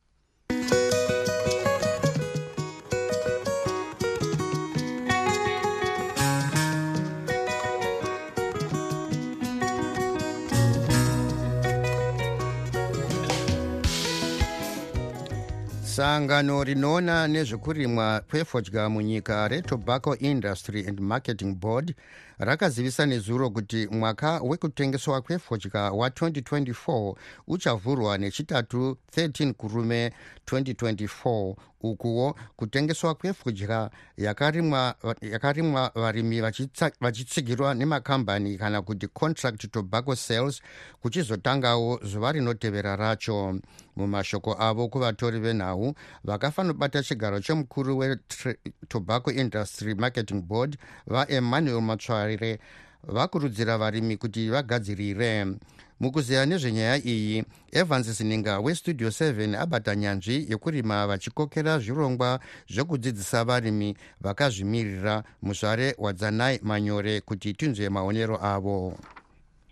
sangano 15.96 16.64
rinoona 16.64 17.28
nezvekurimwa 17.28 18.20
kwefodya 18.30 18.88
munyika 18.88 19.48
retobacco 19.48 20.16
industry 20.16 20.86
and 20.88 21.00
marketing 21.00 21.54
board 21.54 21.94
rakazivisa 22.38 23.06
nezuro 23.06 23.50
kuti 23.50 23.86
mwaka 23.86 24.40
wekutengeswa 24.42 25.22
kwefodya 25.22 25.88
wa2024 25.90 27.14
uchavhurwa 27.48 28.18
nechitatu 28.18 28.96
13 29.16 29.52
kurume 29.52 30.12
2024 30.46 31.54
ukuwo 31.82 32.34
kutengeswa 32.56 33.14
kwefodya 33.14 33.90
yakarimwa, 34.16 34.94
yakarimwa 35.20 35.90
varimi 35.94 36.40
vachitsigirwa 37.00 37.74
nemakambani 37.74 38.58
kana 38.58 38.82
kuti 38.82 39.06
contract 39.08 39.70
tobacco 39.70 40.16
sales 40.16 40.62
kuchizotangawo 41.00 42.00
zuva 42.04 42.32
rinotevera 42.32 42.96
racho. 42.96 43.58
Mumashoko 43.96 44.56
avo 44.58 44.88
kuvatori 44.88 45.40
venhau 45.40 45.94
vakafanobata 46.24 47.02
chigaro 47.02 47.40
chemukuru 47.40 47.98
wetobacco 47.98 49.30
industry 49.32 49.94
marketing 49.94 50.40
board 50.42 50.76
vaemmanuel 51.06 51.80
matsvarire 51.80 52.58
vakurudzira 53.04 53.78
varimi 53.78 54.16
kuti 54.16 54.48
vagadzirire 54.48 55.46
mukuziva 56.02 56.46
nezvenyaya 56.46 56.96
iyi 56.96 57.44
evans 57.72 58.18
sininga 58.18 58.60
westudio 58.60 59.08
7 59.08 59.56
abata 59.56 59.94
nyanzvi 59.96 60.46
yekurima 60.50 61.06
vachikokera 61.06 61.78
zvirongwa 61.78 62.40
zvekudzidzisa 62.68 63.44
varimi 63.44 63.94
vakazvimirira 64.20 65.22
muzvare 65.42 65.94
wadzanai 65.98 66.58
manyore 66.62 67.20
kuti 67.20 67.52
tinzwe 67.54 67.88
maonero 67.88 68.36
avo. 68.42 68.98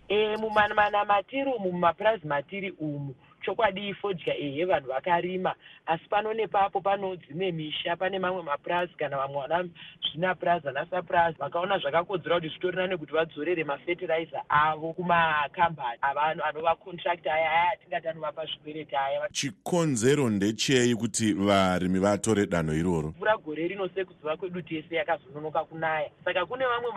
E, 0.07 0.37
mumanamana 0.37 1.05
matiri 1.05 1.51
umu 1.57 1.71
mumapurazi 1.71 2.27
matiri 2.27 2.71
umu 2.71 3.15
chokwadi 3.41 3.93
fodya 3.93 4.37
ehe 4.37 4.65
vanhu 4.65 4.87
vakarima. 4.87 5.55
Asi 5.85 6.07
pano 6.09 6.33
nepapo 6.33 6.81
pano 6.81 7.15
dzimwe 7.15 7.51
misha 7.51 7.95
pane 7.95 8.19
mamwe 8.19 8.43
mapurazi 8.43 8.93
kana 8.97 9.17
vamwe 9.17 9.47
vana 9.47 9.69
zvina 10.11 10.35
purazi 10.35 10.65
vana 10.65 10.85
sapurazi 10.85 11.37
vakaona 11.39 11.77
zvakakodzera 11.77 12.35
kuti 12.35 12.49
zvitorina 12.49 12.87
nekuti 12.87 13.13
vadzorere 13.13 13.63
mafetiraiza 13.63 14.43
avo 14.49 14.93
kumakambani 14.93 15.99
anova 16.43 16.75
contract 16.75 17.27
aya 17.27 17.51
aya 17.51 17.71
atingati 17.71 18.07
anovapa 18.07 18.45
zvikwereti 18.45 18.95
aya 18.95 19.29
chikonzero 19.31 20.29
ndechei 20.29 20.95
kuti 20.95 21.33
varimi 21.33 21.99
vatore 21.99 22.45
danho 22.45 22.73
iroro? 22.73 23.13
Mvura 23.17 23.37
gore 23.37 23.67
rino 23.67 23.89
sekuziva 23.89 24.37
kwedu 24.37 24.61
tese 24.61 24.95
yakazononoka 24.95 25.63
kunaya. 25.63 26.09
Saka 26.25 26.45
kune 26.45 26.65
vamwe 26.65 26.91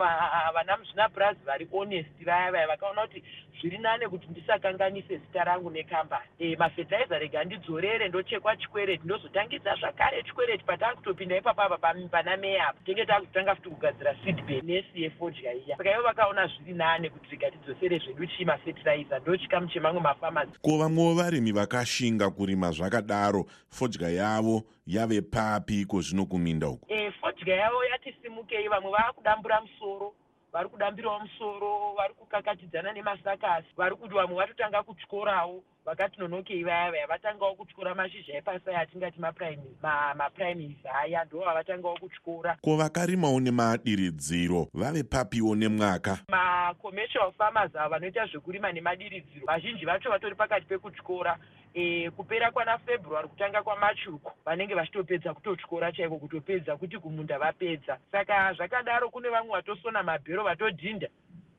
vana 0.53 0.77
zvina 0.89 1.09
purazi 1.09 1.39
vari 1.45 1.67
honest 1.71 2.25
vaya 2.25 2.51
vaya 2.51 2.67
vakaona 2.67 3.01
kuti 3.01 3.23
zviri 3.61 3.77
nane 3.77 4.07
kuti 4.07 4.27
ndisakanganise 4.31 5.17
zita 5.17 5.43
rangu 5.43 5.69
nekambani 5.69 6.25
e, 6.39 6.55
mafetaiza 6.55 7.19
rega 7.19 7.43
ndidzorere 7.43 8.07
ndochekwa 8.07 8.57
chikwereti 8.57 9.03
ndozotangidza 9.05 9.75
zvakare 9.75 10.23
chikwereti 10.23 10.63
patanga 10.63 10.95
kutopinda 10.95 11.37
ipapapa 11.37 11.77
pana 12.11 12.37
meya 12.37 12.67
apa. 12.67 12.79
Tenge 12.85 13.05
takutanga 13.05 13.55
futi 13.55 13.69
kugadzira 13.69 14.15
seedbay 14.23 14.61
nesi 14.61 15.03
yefodya 15.03 15.53
iya. 15.53 15.77
Saka 15.77 15.91
ivo 15.91 16.01
vakaona 16.01 16.47
zviri 16.47 16.73
nane 16.73 17.09
kuti 17.09 17.29
rega 17.31 17.51
tidzosere 17.51 17.97
zvedu 17.97 18.27
chii 18.27 18.45
mafetiraiza 18.45 19.19
ndochikamu 19.19 19.67
chemamwe 19.67 20.01
mafamazi 20.01 20.51
ko 20.61 20.77
vamwewo 20.77 21.13
varimi 21.13 21.51
vakashinga 21.51 22.29
kurima 22.29 22.71
zvakadaro. 22.71 23.45
Fodya 23.69 24.09
yavo 24.09 24.63
yave 24.87 25.21
papi 25.21 25.81
iko 25.81 26.01
zvino 26.01 26.25
kuminda 26.25 26.67
uko? 26.67 26.85
E, 26.93 27.11
fodya 27.11 27.55
yavo 27.55 27.85
yati 27.85 28.15
simukei 28.21 28.67
vamwe 28.67 28.91
vava 28.91 29.13
kudambura 29.13 29.61
musoro 29.61 30.13
vari 30.55 30.69
kudambirawo 30.69 31.19
musoro 31.19 31.93
vari 31.97 32.13
kukakatidzana 32.13 32.93
nemasakasi. 32.93 33.67
Vari 33.77 33.95
kuti 33.95 34.13
vamwe 34.13 34.35
vatotanga 34.35 34.83
kutyorawo 34.83 35.63
vakati 35.85 36.19
nonokei 36.19 36.63
vaya 36.63 36.91
vaya 36.91 37.07
vatangawo 37.07 37.55
kutyora 37.55 37.95
mashizha 37.95 38.33
epasi 38.33 38.69
aya 38.69 38.79
atingati 38.79 39.19
maprimis 39.19 40.77
aya 41.01 41.25
ndo 41.25 41.39
vavatangawo 41.39 41.97
kutyora 41.99 42.57
ko 42.61 42.75
vakarimawo 42.75 43.39
nemadiridziro 43.39 44.67
vave 44.73 45.03
papiwo 45.03 45.55
nemwaka? 45.55 46.17
Macommercial 46.29 47.31
farmers 47.37 47.75
ava 47.75 47.89
vanoita 47.89 48.25
zvekurima 48.25 48.71
nemadiridziro 48.71 49.45
vazhinji 49.45 49.85
vacho 49.85 50.09
vatori 50.09 50.35
pakati 50.35 50.65
pekutyora 50.65 51.37
e, 51.75 52.09
kupera 52.11 52.51
kwana 52.51 52.77
february 52.77 53.27
kutanga 53.27 53.63
kwamachi 53.63 54.09
uko 54.09 54.33
vanenge 54.45 54.75
vachitopedza 54.75 55.33
kutotyora 55.33 55.91
chaiko 55.91 56.17
kutopedza 56.17 56.77
kuti 56.77 56.97
kumunda 56.97 57.39
vapedza. 57.39 57.97
Saka 58.11 58.53
zvakadaro 58.53 59.09
kune 59.09 59.29
vamwe 59.29 59.51
vatosona 59.51 60.03
mabhero 60.03 60.43
vatodhinda. 60.43 61.07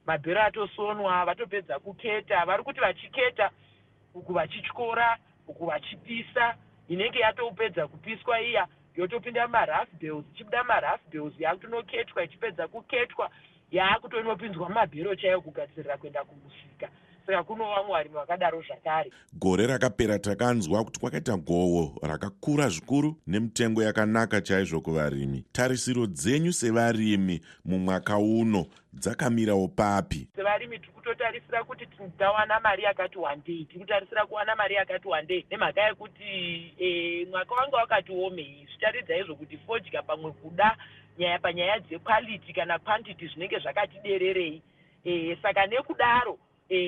Mabhero 0.07 0.43
atosonwa 0.43 1.25
vatopedza 1.25 1.79
kuketa. 1.79 2.45
Vari 2.45 2.63
kuti 2.63 2.81
vachiketa 2.81 3.51
uku 4.15 4.33
vachityora 4.33 5.19
uku 5.49 5.67
vachipisa 5.67 6.57
inenge 6.89 7.19
yatopedza 7.19 7.89
kupiswa 7.89 8.41
iya 8.41 8.67
yotopinda 8.97 9.47
mumaraf 9.47 9.89
bills 10.01 10.25
ichibuda 10.35 10.63
mumaraf 10.63 11.01
bills 11.11 11.41
yakutonoketwa 11.41 12.25
ichipedza 12.25 12.69
kuketwa 12.69 13.31
yaakutonopinzwa 13.71 14.69
mumabhero 14.69 15.15
chaiyo 15.15 15.41
kugadzirira 15.41 15.97
kuenda 15.97 16.25
kumusika 16.25 16.89
saka 17.27 17.43
kuno 17.43 17.65
vamwe 17.65 17.93
varimi 17.93 18.15
vakadaro 18.15 18.63
zvakare. 18.63 19.11
Gore 19.33 19.67
rakapera 19.67 20.19
takanzwa 20.19 20.85
kuti 20.85 21.01
kwakaita 21.01 21.37
gohwo 21.37 21.99
rakakura 22.03 22.69
zvikuru 22.69 23.17
nemitengo 23.27 23.83
yakanaka 23.83 24.41
chaizvo 24.41 24.81
kuvarimi. 24.81 25.45
Tarisiro 25.53 26.07
dzenyu 26.07 26.53
sevarimi 26.53 27.41
mumwaka 27.65 28.19
uno 28.19 28.67
dzakamirawo 28.93 29.69
papi. 29.69 30.29
Sevarimi 30.37 30.79
tiri 30.79 30.93
kutotarisira 30.93 31.65
kuti 31.65 31.87
tawana 32.19 32.61
mari 32.61 32.83
yakati 32.83 33.19
wandei 33.19 33.65
tiri 33.65 33.81
kutarisira 33.81 34.27
kuwana 34.27 34.57
mari 34.57 34.75
yakati 34.75 35.09
wandei 35.09 35.47
nemhaka 35.51 35.81
yekuti 35.81 36.25
e, 36.79 37.27
mwaka 37.31 37.55
wanga 37.55 37.77
wakati 37.77 38.13
omei 38.13 38.67
zvitaridza 38.73 39.17
izvo 39.17 39.35
kuti 39.35 39.59
fodya 39.59 40.03
pamwe 40.03 40.33
kuda 40.33 40.77
nyaya 41.19 41.39
panyaya 41.39 41.81
dzequality 41.81 42.53
kana 42.53 42.79
quantity 42.79 43.27
zvinenge 43.27 43.59
zvakati 43.59 43.99
dererei. 44.05 44.63
E, 45.05 45.39
saka 45.43 45.67
nekudaro 45.67 46.39
e, 46.69 46.79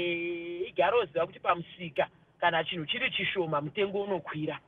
igaroziva 0.68 1.26
kuti 1.26 1.40
pamusika 1.40 2.08
kana 2.40 2.64
chinhu 2.64 2.86
chiri 2.86 3.10
chishoma 3.10 3.60
mutengo 3.60 4.02
unokwira. 4.02 4.58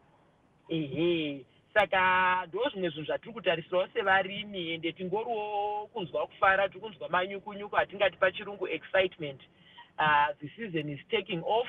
Ehe 0.68 1.44
saka 1.74 2.46
ndo 2.46 2.68
zvimwe 2.68 2.88
zvinhu 2.88 3.06
zvatiri 3.06 3.32
kutarisirawo 3.32 3.88
sevarimi 3.88 4.70
ende 4.70 4.92
tingoriwo 4.92 5.86
kunzwa 5.92 6.26
kufara 6.26 6.68
tiri 6.68 6.80
kunzwa 6.80 7.08
manyukunyuku 7.08 7.76
atingati 7.76 8.16
pachirungu 8.16 8.68
excitement. 8.68 9.40
Uh, 9.98 10.32
the 10.40 10.48
season 10.56 10.88
is 10.88 11.00
taking 11.10 11.42
off 11.44 11.68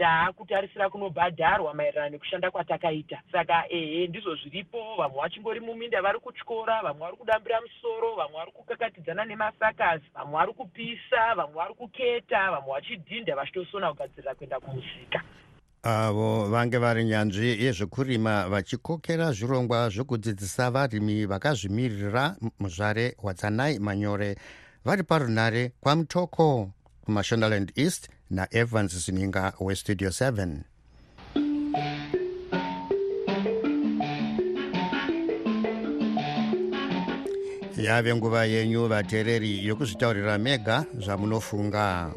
taakutarisira 0.00 0.90
kunobhadharwa 0.90 1.74
maererano 1.74 2.10
nekushanda 2.10 2.50
kwatakaita. 2.50 3.22
Saka 3.32 3.64
ehe 3.68 4.06
ndizvo 4.06 4.34
zviripo. 4.34 4.96
Vamwe 4.98 5.20
vachingori 5.20 5.60
muminda 5.60 6.02
vari 6.02 6.18
kutyora 6.18 6.82
vamwe 6.82 7.00
vari 7.00 7.16
kudambira 7.16 7.60
musoro 7.60 8.16
vamwe 8.16 8.36
vari 8.38 8.52
kukakatidzana 8.52 9.24
nemasakazi 9.24 10.04
vamwe 10.14 10.32
vari 10.38 10.52
kupisa 10.52 11.34
vamwe 11.36 11.54
vari 11.54 11.74
kuketa 11.74 12.50
vamwe 12.50 12.72
vachidhinda 12.72 13.36
vachitosona 13.36 13.92
kugadzirira 13.92 14.34
kuenda 14.34 14.60
kumusika. 14.60 15.22
Avo 15.82 16.48
vange 16.50 16.78
vari 16.78 17.04
nyanzvi 17.04 17.64
yezvekurima 17.64 18.48
vachikokera 18.48 19.32
zvirongwa 19.32 19.88
zvekudzidzisa 19.88 20.70
varimi 20.70 21.26
vakazvimirira 21.26 22.36
muzvare 22.60 23.16
watsanai 23.22 23.78
manyore. 23.78 24.36
Vari 24.84 25.02
parunhare 25.02 25.72
kwamutoko 25.80 26.70
kumashonaland 27.04 27.72
east 27.76 28.10
naevans 28.30 29.06
zininga 29.06 29.52
westudio 29.60 30.08
7 30.08 30.62
yave 37.76 38.14
nguva 38.14 38.44
yenyu 38.44 38.88
vateereri 38.88 39.66
yokuzvitaurira 39.66 40.38
mega 40.38 40.84
zvamunofunga. 40.98 42.12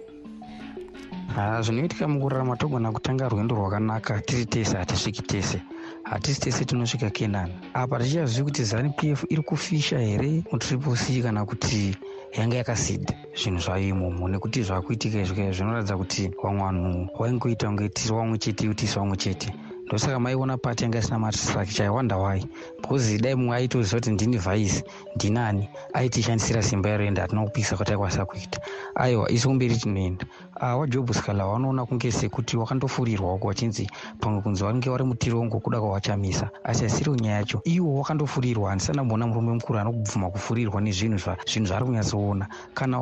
Ha 1.36 1.62
zvinoitika 1.62 2.08
mukurarama 2.08 2.56
togona 2.56 2.92
kutanga 2.92 3.30
rwendo 3.30 3.56
rwakanaka. 3.56 4.22
Tiri 4.22 4.46
tese 4.46 4.78
hatisviki 4.78 5.22
tese 5.22 5.62
hatisi 6.04 6.42
tese 6.42 6.66
tinosvika 6.66 7.10
kenani 7.10 7.54
apa 7.74 8.00
tichiyazivi 8.00 8.44
kuti 8.44 8.64
zanup 8.64 9.04
f 9.04 9.26
iri 9.30 9.42
kufisha 9.42 10.00
here 10.00 10.44
mutriple 10.52 10.96
c 10.96 11.22
kana 11.22 11.46
kuti 11.46 11.96
yanga 12.38 12.58
yakasidha 12.58 13.14
zvinhu 13.36 13.60
zvayo 13.60 13.88
imomo? 13.88 14.28
Nekuti 14.28 14.64
zvakuitika 14.64 15.22
izvo 15.22 15.36
zvinoratidza 15.36 15.98
kuti 15.98 16.32
vamwe 16.44 16.62
vanhu 16.64 17.08
vaingoita 17.20 17.68
kunge 17.68 17.90
tiri 17.90 18.16
vamwe 18.16 18.38
chete 18.38 18.70
utisi 18.70 19.00
vamwe 19.00 19.18
chete 19.18 19.54
ndosaka 19.94 20.20
maiona 20.20 20.58
pati 20.58 20.84
yanga 20.84 21.00
isina 21.00 21.20
mastructure 21.20 21.86
iwonder 21.86 22.18
why 22.18 22.42
because 22.82 23.18
dai 23.18 23.36
mumwe 23.36 23.56
aitoziva 23.58 23.98
kuti 23.98 24.12
ndini 24.12 24.38
vhaisi 24.38 24.84
ndinani? 25.16 25.70
Aitishandisira 25.94 26.64
simba 26.64 26.90
iro 26.90 27.06
ende 27.06 27.22
hatina 27.22 27.44
kupisa 27.44 27.78
kuti 27.78 27.92
aikwanisa 27.92 28.26
kuita. 28.26 28.60
Aiwa 28.96 29.32
isi 29.32 29.48
kumberi 29.48 29.76
tinoenda. 29.78 30.26
Ah, 30.56 30.78
wajob 30.78 31.12
scala 31.14 31.46
wanoona 31.46 31.86
kunge 31.86 32.12
sekuti 32.12 32.58
wakandofurirwako 32.58 33.48
wachinzi 33.48 33.90
pamwe 34.20 34.42
kunzi 34.42 34.64
wange 34.64 34.90
wari 34.90 35.04
mutirongo 35.04 35.60
kuda 35.60 35.80
kwawachamisa. 35.80 36.50
Asi 36.64 36.84
hasiriwo 36.84 37.16
nyaya 37.16 37.38
yacho 37.38 37.62
iwo 37.64 37.98
wakandofurirwa 37.98 38.70
handisana 38.70 39.04
mbona 39.04 39.28
murume 39.28 39.54
mukuru 39.54 39.80
anokubvuma 39.80 40.30
kufurirwa 40.30 40.82
nezvinhu 40.82 41.18
zvinhu 41.48 41.68
zvaari 41.68 41.86
kunyatsoona 41.86 42.48
kana 42.74 43.02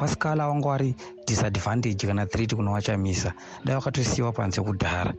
wascala 0.00 0.48
wanga 0.48 0.68
wari 0.68 0.94
disadvantage 1.26 2.06
kana 2.06 2.26
threat 2.26 2.54
kuna 2.54 2.70
wachamisa 2.70 3.32
dai 3.64 3.74
wakatosiyiwa 3.74 4.32
panze 4.32 4.60
kudhara 4.62 5.14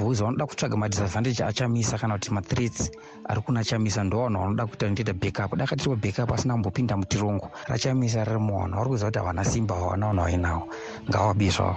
because 0.00 0.22
vanoda 0.22 0.46
kutsvaga 0.46 0.76
madisadvantage 0.76 1.44
achamisa 1.44 1.98
kana 1.98 2.14
kuti 2.14 2.30
mathreats 2.32 2.90
ari 3.28 3.40
kuna 3.40 3.64
chamisa 3.64 4.04
ndo 4.04 4.16
vanhu 4.22 4.40
vanoda 4.40 4.66
kuita 4.66 4.88
ndoita 4.88 5.12
backup. 5.12 5.56
Dakatiriwa 5.56 5.96
backup 5.96 6.32
asina 6.32 6.54
kumbopinda 6.54 6.96
mutirongo 6.96 7.50
rachamisa 7.68 8.24
riri 8.24 8.38
muvanhu 8.38 8.76
vari 8.76 8.88
kuziva 8.88 9.10
kuti 9.10 9.18
havana 9.18 9.44
simba 9.44 9.74
havana 9.74 10.06
vanhu 10.06 10.22
vainawo. 10.22 10.68
Ngavabiswa 11.08 11.76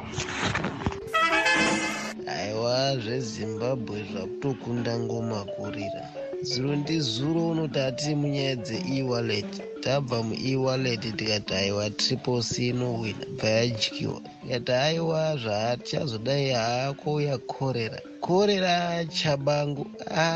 aiwa 2.28 2.98
zvezimbabwe 2.98 4.04
zvakutokunda 4.12 5.00
ngoma 5.00 5.46
kurira 5.56 6.23
zuro 6.50 6.76
ndizuro 6.76 7.42
unoti 7.52 7.80
hatiri 7.80 8.16
munyaya 8.16 8.56
dzeewallet 8.56 9.52
tabva 9.84 10.18
muewallet 10.28 11.04
tikati 11.18 11.54
aiwa 11.54 11.90
triple 11.90 12.42
c 12.50 12.68
inowina 12.68 13.26
bva 13.38 13.50
yadyiwa 13.50 14.20
tikati 14.42 14.72
aiwa 14.72 15.38
zvaachazodai 15.42 16.50
haakouya 16.50 17.38
korera 17.38 18.00
korera 18.26 19.06
chabangu 19.06 19.86
a 20.16 20.28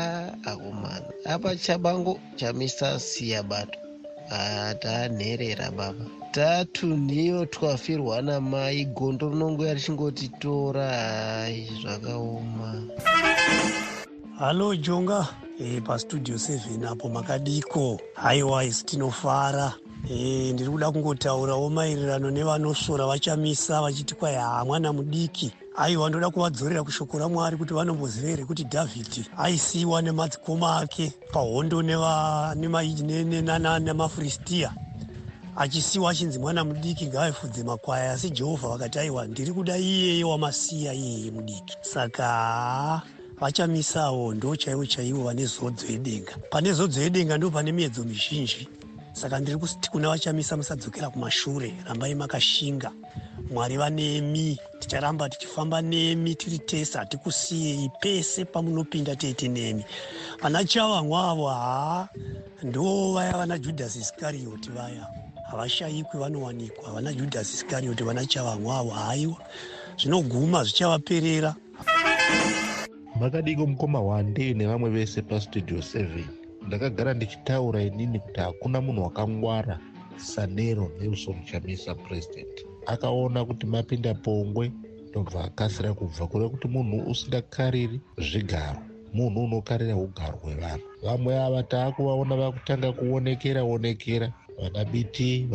akomana 0.50 1.08
apa 1.24 1.56
chabangu 1.56 2.20
chamisa 2.36 3.00
siya 3.00 3.42
bato 3.42 3.78
hatanherera 4.28 5.70
baba. 5.70 6.04
Tatunhiyo 6.32 7.46
twafirwa 7.46 8.22
namai 8.22 8.84
gondo 8.84 9.28
rinongoya 9.30 9.74
richingotitora 9.74 10.88
hai 10.88 11.68
zvakaoma. 11.82 12.70
Halo 14.38 14.76
jonga 14.76 15.47
e, 15.60 15.80
pastudio 15.80 16.36
7 16.36 16.86
apo 16.88 17.08
makadiko. 17.08 18.00
Haiwise 18.14 18.84
tinofara 18.84 19.72
e, 20.10 20.52
ndiri 20.52 20.70
kuda 20.70 20.90
kungotaurawo 20.92 21.70
maererano 21.70 22.30
nevanosora 22.30 23.06
vachamisa 23.06 23.82
vachiti 23.82 24.14
kwai 24.14 24.34
haa 24.34 24.64
mwana 24.64 24.92
mudiki. 24.92 25.52
Aiwa 25.76 26.08
ndoda 26.08 26.30
kuvadzorera 26.30 26.82
kushoko 26.84 27.18
ramwari 27.18 27.56
kuti 27.56 27.74
vanomboziva 27.74 28.28
here 28.28 28.44
kuti 28.44 28.64
dhavhidhi 28.64 29.24
aisiyiwa 29.36 30.02
nemadzikoma 30.02 30.76
ake 30.76 31.12
pahondo 31.32 31.82
nemafiristiya 33.78 34.72
achisiyiwa 35.56 36.10
achinzi 36.10 36.38
mwana 36.38 36.64
mudiki 36.64 37.06
ngaavefudze 37.06 37.62
makwaya 37.62 38.12
asi 38.12 38.30
jehovha 38.30 38.68
vakati 38.68 38.98
aiwa 38.98 39.26
ndiri 39.26 39.52
kuda 39.52 39.78
iyeye 39.78 40.24
wamasiya 40.24 40.94
iyeye 40.94 41.30
mudiki. 41.30 41.76
Saka 41.80 43.02
vachamisawo 43.40 44.34
ndo 44.34 44.56
chaivo 44.56 44.86
chaivo 44.86 45.22
vane 45.24 45.46
zodzo 45.46 45.86
yedenga. 45.86 46.36
Pane 46.50 46.72
zodzo 46.72 47.00
yedenga 47.00 47.36
ndo 47.36 47.50
pane 47.50 47.72
miedzo 47.72 48.04
mizhinji. 48.04 48.68
Saka 49.12 49.40
ndiri 49.40 49.58
kuti 49.58 49.90
kuna 49.90 50.08
vachamisa 50.08 50.56
musadzokera 50.56 51.10
kumashure. 51.10 51.74
Rambai 51.88 52.14
makashinga. 52.14 52.90
Mwari 53.50 53.76
vanemi 53.76 54.58
ticharamba 54.78 55.28
tichifamba 55.28 55.82
nemi 55.82 56.34
tiri 56.34 56.58
tese 56.58 56.98
hatikusiyei 56.98 57.90
pese 58.00 58.44
pamunopinda 58.44 59.16
teiti 59.16 59.48
nemi. 59.48 59.84
Vana 60.42 60.64
chavamwa 60.64 61.30
avo 61.30 61.48
haa 61.48 62.08
ndo 62.62 63.12
vaya 63.12 63.32
vana 63.32 63.58
judhasi 63.58 63.98
iskarioti 63.98 64.70
vaya. 64.70 65.06
Havashayikwi 65.50 66.20
vanowanikwa. 66.20 66.92
Vana 66.92 67.12
judhasi 67.12 67.54
iskarioti 67.54 68.02
vana 68.02 68.26
chavamwa 68.26 68.78
avo 68.78 68.90
haiwa. 68.90 69.36
Zvinoguma 69.96 70.64
zvichavaperera 70.64 71.54
makadiko 73.20 73.66
mukoma 73.66 74.00
wande 74.00 74.54
nevamwe 74.54 74.90
vese 74.90 75.22
pastudio 75.22 75.78
7 75.78 76.06
ndakagara 76.66 77.14
ndichitaura 77.14 77.82
inini 77.82 78.18
kuti 78.18 78.40
hakuna 78.40 78.80
munhu 78.80 79.02
wakangwara 79.02 79.78
sanero 80.16 80.90
nelson 81.00 81.44
chamisa 81.44 81.94
purezidendi 81.94 82.62
akaona 82.86 83.44
kuti 83.44 83.66
mapinda 83.66 84.14
pongwe 84.14 84.72
ndobva 85.10 85.44
akasira 85.44 85.94
kubva 85.94 86.26
kure 86.26 86.48
kuti 86.48 86.68
munhu 86.68 87.10
usingakariri 87.10 88.00
zvigaro 88.18 88.80
munhu 89.12 89.44
unokarira 89.44 89.96
ugaro 89.96 90.38
hwevanhu. 90.42 90.84
Vamwe 91.02 91.38
ava 91.38 91.62
taakuvaona 91.62 92.36
vakutanga 92.36 92.92
kuonekera 92.92 93.62
onekera 93.62 94.32
vana 94.60 94.84
bt 94.84 95.46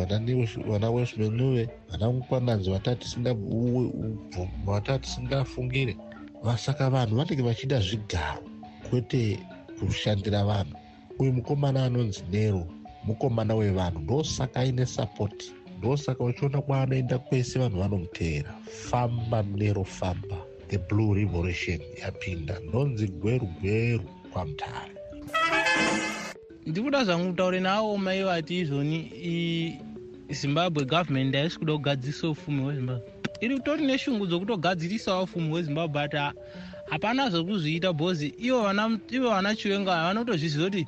vana 0.68 0.90
wesmenuve 0.90 1.68
vana 1.90 2.12
mukwananzi 2.12 2.70
vatati 2.70 3.08
vasaka 6.44 6.90
vanhu 6.90 7.16
vanenge 7.16 7.42
vachida 7.42 7.80
zvigaro 7.80 8.44
kwete 8.90 9.38
kushandira 9.78 10.44
vanhu. 10.44 10.76
Uyu 11.18 11.32
mukomana 11.32 11.84
anonzi 11.84 12.22
nero 12.30 12.66
mukomana 13.04 13.54
wevanhu 13.54 13.98
ndosaka 14.00 14.60
aine 14.60 14.86
sapoti 14.86 15.52
ndosaka 15.78 16.24
uchiona 16.24 16.62
kwaanoenda 16.62 17.18
kwese 17.18 17.58
vanhu 17.58 17.78
vanomuteera. 17.78 18.54
Famba 18.88 19.42
nero 19.42 19.84
famba. 19.84 20.36
The 20.68 20.78
blue 20.78 21.14
revolution 21.14 21.80
yapinda. 22.02 22.60
Ndonzi 22.68 23.08
gweru 23.08 23.46
gweru 23.60 24.04
kwamutare 24.32 24.94
ndikuda 26.66 27.04
zvangu 27.04 27.30
kutaure 27.30 27.60
navo 27.60 27.96
mai 27.96 28.22
vati 28.22 28.60
izvoni 28.60 29.78
zimbabwe 30.30 30.84
gavhumendi 30.84 31.38
haisi 31.38 31.58
kuda 31.58 31.72
kugadzirisa 31.72 32.28
ufumi 32.28 32.62
hwezimbabwe 32.62 33.13
iri 33.44 33.56
kutori 33.56 33.86
neshungu 33.86 34.26
dzokutogadzirisawo 34.26 35.22
ufumi 35.24 35.48
hwezimbabwe 35.50 36.08
but 36.08 36.14
hapana 36.90 37.30
zvokuzviita 37.30 37.92
bhozi. 37.92 38.34
Ivo 38.38 38.62
vana 39.28 39.54
chiwenga 39.56 39.90
vanotozviziva 39.90 40.64
kuti 40.64 40.86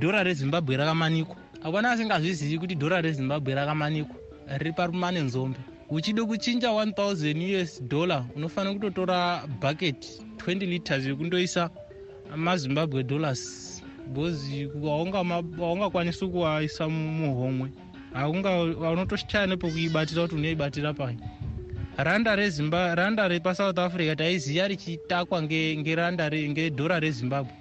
dhora 0.00 0.22
rezimbabwe 0.22 0.76
rakamanikwa. 0.76 1.36
Hapana 1.62 1.90
asingazvizivi 1.90 2.58
kuti 2.58 2.74
dhora 2.74 3.00
rezimbabwe 3.00 3.54
rakamanikwa 3.54 4.16
riri 4.58 4.72
parumane 4.72 5.20
nzombe. 5.20 5.58
Uchide 5.90 6.22
kuchinja 6.24 6.68
1000 6.68 7.62
us 7.62 7.82
dollar 7.82 8.24
unofanira 8.36 8.74
kutotora 8.74 9.46
bucket 9.60 10.22
20 10.36 10.66
liters 10.66 11.06
yekundoisa 11.06 11.70
mazimbabwe 12.36 13.02
dollars. 13.02 13.82
Bhozi 14.08 14.70
haungakwanisi 14.82 16.26
kuwaisa 16.26 16.88
muhomwe. 16.88 17.70
Unotoshaya 18.92 19.46
nepokuibatira 19.46 20.22
kuti 20.22 20.34
unoibatira 20.34 20.94
pai 20.94 21.16
randa 21.96 22.36
rezimba 22.36 22.94
randa 22.94 23.28
repasouth 23.28 23.78
africa 23.78 24.16
taiziva 24.16 24.68
richitakwa 24.68 25.42
ngedhora 25.42 27.00
rezimbabwe. 27.00 27.52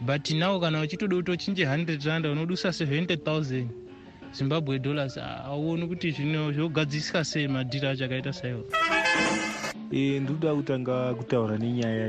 But 0.00 0.30
now 0.30 0.60
kana 0.60 0.80
uchitoda 0.80 1.16
kutochinje 1.16 1.64
100 1.64 2.06
randa 2.06 2.30
unodusa 2.30 2.68
70000 2.68 3.66
zimbabwe 4.32 4.78
dollars 4.78 5.18
hauoni 5.18 5.86
kuti 5.86 6.10
zvino 6.10 6.52
zvogadzisika 6.52 7.24
sei 7.24 7.48
madhiri 7.48 7.86
acho 7.86 8.04
akaita 8.04 8.32
saiwo. 8.32 8.64
E, 9.92 10.20
ndikuda 10.20 10.54
kutanga 10.54 11.14
kutaura 11.14 11.58
nenyaya 11.58 12.08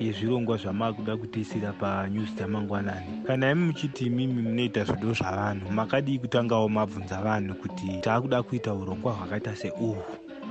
yezvirongwa 0.00 0.56
zvamakuda 0.56 1.16
kutisira 1.16 1.72
panews 1.72 2.34
dzamangwanani. 2.34 3.22
Kana 3.26 3.50
imi 3.50 3.64
muchiti 3.64 4.06
imimi 4.06 4.42
munoita 4.42 4.84
zvido 4.84 5.12
zvavanhu 5.12 5.70
makadii 5.72 6.18
kutangawo 6.18 6.68
mabvunza 6.68 7.22
vanhu 7.22 7.54
kuti 7.54 7.86
taakuda 8.00 8.42
kuita 8.42 8.74
urongwa 8.74 9.12
hwakaita 9.12 9.56
seuhwu 9.56 9.96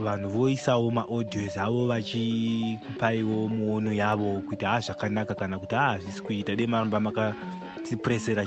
vanhu 0.04 0.30
voisawo 0.30 0.92
maaudios 0.92 1.58
avo 1.58 1.88
vachikupaiwo 1.88 3.48
muono 3.48 3.94
yavo 3.94 4.42
kuti 4.50 4.66
haa 4.66 4.80
zvakanaka 4.80 5.36
kana 5.36 5.60
kuti 5.60 5.76
haa 5.76 5.92
hazvisi 5.92 6.22
kuita. 6.24 6.56
Dei 6.56 6.68
maramba 6.68 7.00
makatipresera 7.00 8.46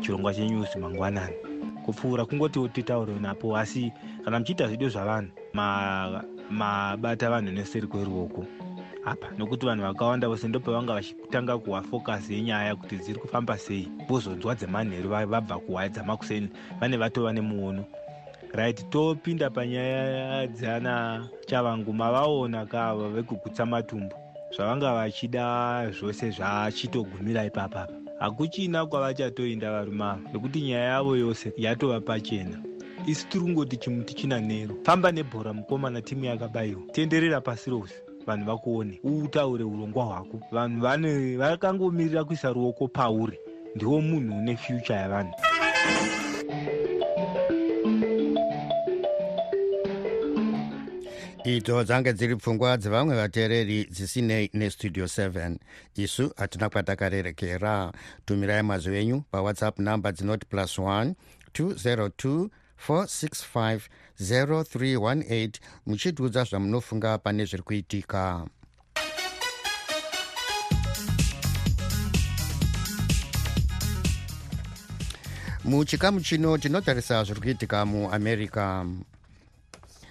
chirongwa 0.00 0.34
chenews 0.34 0.76
mangwanani. 0.76 1.36
Kupfuura 1.84 2.24
kungoti 2.24 2.68
titaure 2.68 3.14
napo 3.20 3.56
asi 3.56 3.92
kana 4.24 4.38
muchiita 4.38 4.68
zvidio 4.68 4.88
zvavanhu 4.88 5.30
mabata 6.50 7.30
vanhu 7.30 7.52
neseri 7.52 7.86
kweruoko 7.86 8.44
apa 9.04 9.26
nokuti 9.38 9.66
vanhu 9.66 9.82
vakawanda 9.82 10.28
vose 10.28 10.48
ndo 10.48 10.60
pavanga 10.60 10.94
vachitanga 10.94 11.58
kuwa 11.58 11.82
focus 11.82 12.30
yenyaya 12.30 12.76
kuti 12.76 12.96
dziri 12.96 13.18
kufamba 13.18 13.58
sei 13.58 13.88
vozonzwa 14.08 14.54
dzemanheru 14.54 15.08
vabva 15.10 15.58
kuhwaya 15.58 15.88
dzamakuseni 15.88 16.48
vane 16.80 16.96
vatova 16.96 17.32
nemuono 17.32 17.84
right 18.56 18.90
topinda 18.90 19.50
panyaya 19.50 20.46
dzana 20.46 21.28
chavangu 21.46 21.92
mavaona 21.92 22.66
kava 22.66 23.08
vekugutsa 23.08 23.66
matumbu 23.66 24.16
zvavanga 24.56 24.94
vachida 24.94 25.90
zvose 25.90 26.30
zvachitogumira 26.30 27.44
ipapapa 27.44 27.92
hakuchina 28.18 28.86
kwavachatoinda 28.86 29.70
varume 29.70 30.04
ava 30.04 30.20
nekuti 30.32 30.60
nyaya 30.60 30.84
yavo 30.84 31.16
yose 31.16 31.52
yatova 31.56 32.00
pachena. 32.00 32.58
Isi 33.06 33.26
tiri 33.26 33.44
kungoti 33.44 33.76
chimuti 33.76 34.14
china 34.14 34.40
nero 34.40 34.74
famba 34.82 35.12
nebhora 35.12 35.52
mukomana 35.52 36.02
timu 36.02 36.24
yakabayiwa 36.24 36.82
tenderera 36.92 37.40
pasi 37.40 37.70
rose 37.70 37.94
vanhu 38.26 38.46
vakuone. 38.46 39.00
Utaure 39.04 39.64
urongwa 39.64 40.04
hwako. 40.04 40.40
Vanhu 40.52 40.80
vane 40.80 41.36
vakangomirira 41.36 42.24
kuisa 42.24 42.52
ruoko 42.52 42.88
pauri. 42.88 43.38
Ndiwo 43.74 44.00
munhu 44.00 44.38
une 44.38 44.56
fyucha 44.56 44.94
yavanhu 44.96 45.34
idzo 51.46 51.84
dzange 51.84 52.12
dziri 52.12 52.36
pfungwa 52.36 52.76
dzevamwe 52.76 53.14
vateereri 53.14 53.86
dzisinei 53.90 54.50
nestudio 54.52 55.04
7 55.04 55.56
isu 55.94 56.32
hatina 56.36 56.68
kwatakarerekera 56.68 57.92
tumirai 58.24 58.62
mazwi 58.62 58.98
enyu 58.98 59.22
pawhatsapp 59.30 59.78
number 59.78 60.12
dzinoti 60.12 60.46
plus 60.46 60.78
1 60.78 61.14
202 61.54 62.48
465 62.88 63.80
0318 64.20 65.50
muchitiudza 65.86 66.44
zvamunofunga 66.44 67.18
pane 67.18 67.44
zviri 67.44 67.62
kuitika. 67.62 68.46
Muchikamu 75.64 76.20
chino 76.20 76.58
tinotarisa 76.58 77.24
zviri 77.24 77.40
kuitika 77.40 77.86
muamerica 77.86 78.84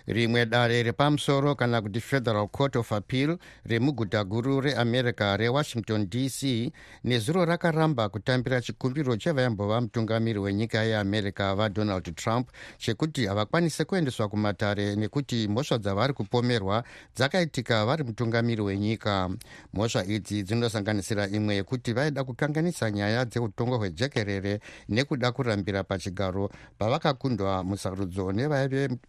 rimwe 0.08 0.46
dare 0.46 0.84
repamusoro 0.84 1.56
kana 1.56 1.82
kuti 1.82 2.00
federal 2.00 2.48
court 2.48 2.76
of 2.76 2.92
appeal 2.92 3.38
remuguta 3.66 4.24
guru 4.24 4.62
reamerica 4.62 5.38
rewashington 5.38 6.10
dc 6.10 6.72
nezuro 7.04 7.46
rakaramba 7.46 8.10
kutambira 8.10 8.62
chikumbiro 8.62 9.18
chevaimbova 9.18 9.82
mutungamiri 9.82 10.40
wenyika 10.40 10.84
yeamerica 10.84 11.56
vadonald 11.56 12.16
trump 12.16 12.50
chekuti 12.78 13.26
havakwanise 13.26 13.86
kuendeswa 13.86 14.30
kumatare 14.30 14.96
nekuti 14.96 15.48
mhosva 15.48 15.78
dzavari 15.78 16.14
kupomerwa 16.14 16.84
dzakaitika 17.16 17.86
vari 17.86 18.04
mutungamiri 18.04 18.62
wenyika. 18.62 19.30
Mhosva 19.74 20.06
idzi 20.06 20.44
dzinosanganisira 20.44 21.28
imwe 21.28 21.56
yekuti 21.56 21.94
vaida 21.94 22.24
kukanganisa 22.24 22.92
nyaya 22.92 23.26
dzeutongo 23.26 23.78
hwejekerere 23.78 24.60
nekuda 24.90 25.32
kurambira 25.32 25.84
pachigaro 25.84 26.50
pavakakundwa 26.78 27.64
musarudzo 27.64 28.32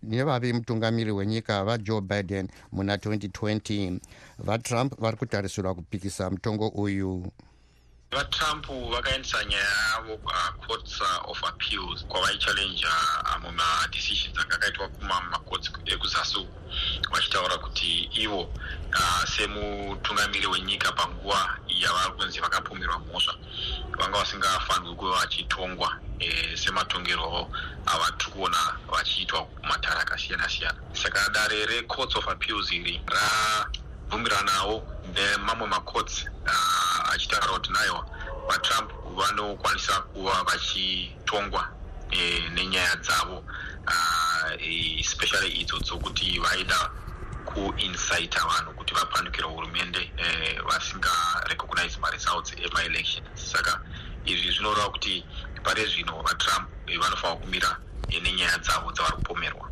nevave 0.02 0.52
mutungamiri 0.52 0.85
mutungamiri 0.86 1.12
wenyika 1.12 1.64
vajoe 1.64 2.00
biden 2.00 2.48
muna 2.72 2.96
2020 2.96 4.00
vatrump 4.38 5.00
vari 5.00 5.16
kutarisirwa 5.16 5.74
kupikisa 5.74 6.30
mutongo 6.30 6.68
uyu 6.68 7.26
vatrump 8.10 8.66
vakaendesa 8.90 9.44
nyaya 9.44 9.64
yavo 9.64 10.16
kucourts 10.16 11.00
uh, 11.00 11.30
of 11.30 11.44
appeals 11.44 12.04
kwavaichallenja 12.06 12.88
uh, 13.24 13.42
mumadecisions 13.42 14.38
anga 14.38 14.54
akaitwa 14.56 14.88
kumamacourts 14.88 15.70
ekuzasi 15.84 16.36
uku 16.38 16.52
vachitaura 17.12 17.58
kuti 17.58 18.10
ivo 18.12 18.40
uh, 18.40 19.24
semutungamiri 19.36 20.46
wenyika 20.46 20.92
panguva 20.92 21.58
yavari 21.68 22.12
kunzi 22.12 22.40
vakapomerwa 22.40 22.98
mhosva 22.98 23.34
vanga 23.98 24.18
vasingafanirwi 24.18 24.96
kuva 24.96 25.16
vachitongwa 25.20 25.98
e, 26.18 26.56
sematongerwo 26.56 27.50
avatiri 27.86 28.30
kuona 28.32 28.58
vachiitwa 28.90 29.44
kumatare 29.44 30.00
akasiyana 30.00 30.48
siyana 30.48 30.78
saka 30.92 31.28
dare 31.30 31.66
recourts 31.66 32.16
of 32.16 32.28
appeals 32.28 32.72
iri 32.72 33.00
rabvumiranawo 33.06 34.82
nemamwe 35.14 35.66
macourts 35.68 36.26
achitaura 37.16 37.52
kuti 37.52 37.72
naiwa 37.72 38.06
vatrump 38.48 38.90
vanokwanisa 39.16 40.00
kuva 40.00 40.42
vachitongwa 40.44 41.68
e, 42.10 42.48
nenyaya 42.54 42.96
dzavo 42.96 43.44
especially 45.00 45.48
idzo 45.60 45.78
dzokuti 45.78 46.38
vaida 46.38 46.90
kuincita 47.44 48.40
vanhu 48.44 48.72
kuti 48.76 48.94
vapandukire 48.94 49.46
hurumende 49.46 50.12
e, 50.16 50.60
vasingarecognize 50.62 51.98
maresults 52.00 52.52
emaelection. 52.52 53.24
Saka 53.34 53.80
izvi 54.24 54.50
zvinoreva 54.52 54.90
kuti 54.90 55.24
pari 55.64 55.86
zvino 55.86 56.22
vatrump 56.22 56.68
vanofanira 56.86 57.40
kumira 57.40 57.76
nenyaya 58.22 58.58
dzavo 58.58 58.92
dzavari 58.92 59.16
kupomerwa. 59.16 59.70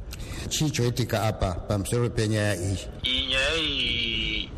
Chii 0.48 0.70
choitika 0.70 1.22
apa 1.22 1.54
pamusoro 1.54 2.10
penyaya 2.10 2.54
iyi? 2.56 2.88
Iyi 3.02 3.26
nyaya 3.26 3.56
iyi 3.56 4.50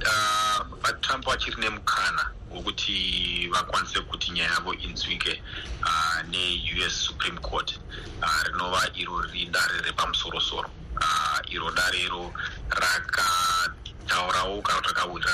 vatrump 0.82 1.24
vachiri 1.26 1.56
nemukana 1.60 2.30
wekuti 2.56 3.48
vakwanise 3.52 4.00
kuti 4.00 4.30
nyaya 4.32 4.50
yavo 4.50 4.74
inzwike 4.74 5.42
uh, 5.82 6.22
neus 6.30 7.04
supreme 7.06 7.38
court. 7.38 7.78
Uh, 8.22 8.42
rinova 8.46 8.90
iro 8.94 9.20
riri 9.20 9.46
dare 9.46 9.80
repamusorosoro 9.84 10.70
uh, 11.00 11.52
iro 11.52 11.70
dare 11.70 11.98
iro 12.00 12.32
rakataurawo 12.68 14.62
kana 14.62 14.80
kuti 14.80 15.28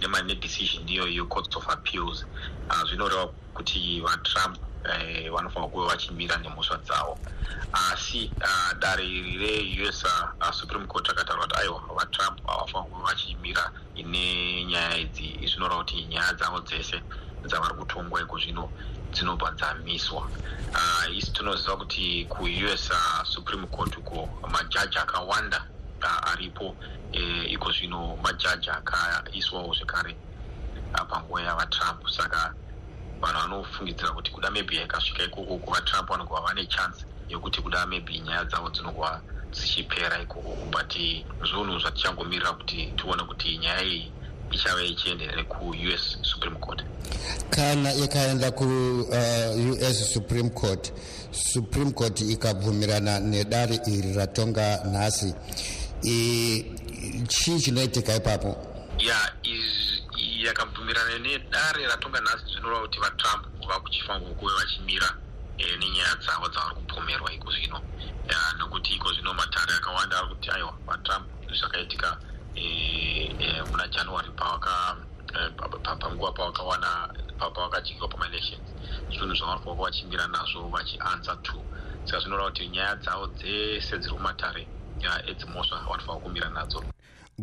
nema 0.00 0.22
nedecision 0.22 0.82
ndiyo 0.82 1.08
yecourts 1.08 1.56
of 1.56 1.68
appeals. 1.68 2.24
Uh, 2.70 2.84
zvinoreva 2.88 3.26
kuti 3.54 4.00
vatrump 4.00 4.58
eh, 4.84 5.30
vanofanira 5.30 5.70
kuva 5.70 5.86
vachimira 5.86 6.36
nemhosva 6.36 6.76
dzavo. 6.76 7.18
Asi 7.72 8.30
uh, 8.40 8.78
dare 8.78 9.04
iri 9.04 9.38
reus 9.76 10.04
uh, 10.04 10.50
supreme 10.52 10.86
court 10.86 11.08
rakataura 11.08 11.42
kuti 11.46 11.60
aiwa 11.60 11.80
vatrump 11.96 12.40
havafanira 12.46 12.90
kuva 12.90 13.06
vachimira 13.08 13.72
nenyaya 13.96 14.98
idzi. 14.98 15.38
Zvinoreva 15.46 15.84
kuti 15.84 16.04
nyaya 16.04 16.32
dzavo 16.32 16.60
dzese 16.60 17.02
dzavari 17.46 17.74
kutongwa 17.74 18.20
iko 18.22 18.38
zvino 18.38 18.70
dzinobva 19.12 19.50
dzamiswa. 19.50 20.28
Uh, 20.74 21.16
isi 21.16 21.32
tinoziva 21.32 21.76
kuti 21.76 22.26
kuus 22.28 22.90
uh, 22.90 23.24
supreme 23.24 23.66
court 23.66 23.96
uko 23.96 24.28
majaji 24.50 24.98
akawanda 24.98 25.64
uh, 26.02 26.32
aripo. 26.32 26.76
Eh, 27.12 27.52
iko 27.52 27.72
zvino 27.72 28.16
majaji 28.22 28.70
akaiswawo 28.70 29.74
zvekare 29.74 30.16
uh, 30.94 31.06
panguva 31.08 31.42
yavatrump. 31.42 32.08
Saka 32.08 32.54
vanhu 33.20 33.40
vanofungidzira 33.40 34.10
kuti 34.10 34.30
kuda 34.30 34.50
maybe 34.50 34.76
yakasvika 34.76 35.22
ikoko 35.22 35.56
kuvatrump 35.58 36.08
vanogova 36.08 36.40
vane 36.40 36.66
chance 36.66 37.04
yekuti 37.28 37.62
kuda 37.62 37.86
maybe 37.86 38.18
nyaya 38.18 38.44
dzavo 38.44 38.70
dzinogova 38.70 39.20
dzichipera 39.52 40.22
ikoko 40.22 40.56
but 40.70 40.92
zvinhu 41.48 41.78
zvatichangomirira 41.78 42.52
kuti 42.52 42.92
tione 42.96 43.22
kuti 43.22 43.58
nyaya 43.58 43.82
iyi 43.82 44.12
ichava 44.50 44.82
ichienderere 44.82 45.44
kuus 45.44 46.18
supreme 46.22 46.56
court. 46.56 46.82
Kana 47.50 47.94
ikaenda 47.94 48.50
kuus 48.50 49.06
uh, 49.08 49.92
supreme 50.12 50.50
court 50.50 50.92
supreme 51.32 51.92
court 51.92 52.20
ikabvumirana 52.20 53.20
nedare 53.20 53.80
iri 53.86 54.12
ratonga 54.12 54.84
nhasi. 54.84 55.34
Chii 57.28 57.60
chinoitika 57.60 58.16
ipapo? 58.16 58.56
Ya 58.98 59.32
yakabvumirana 60.46 61.18
nedare 61.18 61.86
ratonga 61.86 62.20
nhasi 62.20 62.44
zvinoreva 62.52 62.80
kuti 62.86 63.00
vatrump 63.00 63.42
vakuchifanirwa 63.68 64.34
kuve 64.34 64.52
vachimira 64.54 65.08
e, 65.58 65.76
nenyaya 65.76 66.14
dzavo 66.16 66.48
dzavari 66.48 66.74
kupomerwa 66.74 67.32
iko 67.32 67.50
zvino 67.52 67.80
nokuti 68.58 68.94
iko 68.94 69.12
zvino 69.12 69.34
matare 69.34 69.74
akawanda 69.74 70.18
ari 70.18 70.28
kuti 70.28 70.50
aiwa 70.50 70.74
vatrump 70.86 71.28
zvakaitika 71.58 72.18
e, 72.54 72.64
e, 73.38 73.62
muna 73.62 73.88
january 73.88 74.30
pavaka 74.32 74.96
panguva 76.00 76.32
pavakawana 76.32 77.08
pavakajikwa 77.38 78.08
pamaelections. 78.08 78.74
Zvinhu 79.10 79.34
zvavanofanira 79.34 79.76
kuva 79.76 79.84
vachimira 79.84 80.26
nazvo 80.26 80.68
vachiansa 80.68 81.36
to 81.42 81.64
saka 82.04 82.20
zvinoreva 82.20 82.50
kuti 82.50 82.68
nyaya 82.68 82.96
dzavo 82.96 83.26
dzese 83.26 83.98
dziri 83.98 84.14
kumatare 84.14 84.68
edzimhosva 85.26 85.76
vanofanira 85.86 86.22
kumira 86.22 86.48
nadzo 86.50 86.84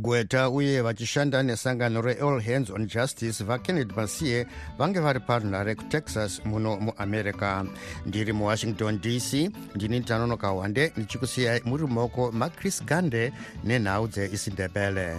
gweta 0.01 0.49
uye 0.49 0.81
vachishanda 0.81 1.43
nesangano 1.43 2.01
reall 2.01 2.39
hands 2.41 2.69
on 2.69 2.88
justice 2.88 3.43
vakennedy 3.43 3.93
masiye 3.95 4.47
vange 4.77 4.99
vari 4.99 5.19
parunhare 5.19 5.75
kutexas 5.75 6.41
muno 6.45 6.77
muamerica 6.77 7.65
ndiri 8.05 8.33
muwashington 8.33 8.99
dc 9.01 9.51
ndini 9.75 10.01
tanonoka 10.01 10.51
wande 10.51 10.93
ndichikusiyai 10.97 11.62
muri 11.65 11.83
mumaoko 11.88 12.31
machris 12.31 12.83
gande 12.86 13.33
nenhau 13.63 14.07
dzeisindebele 14.07 15.15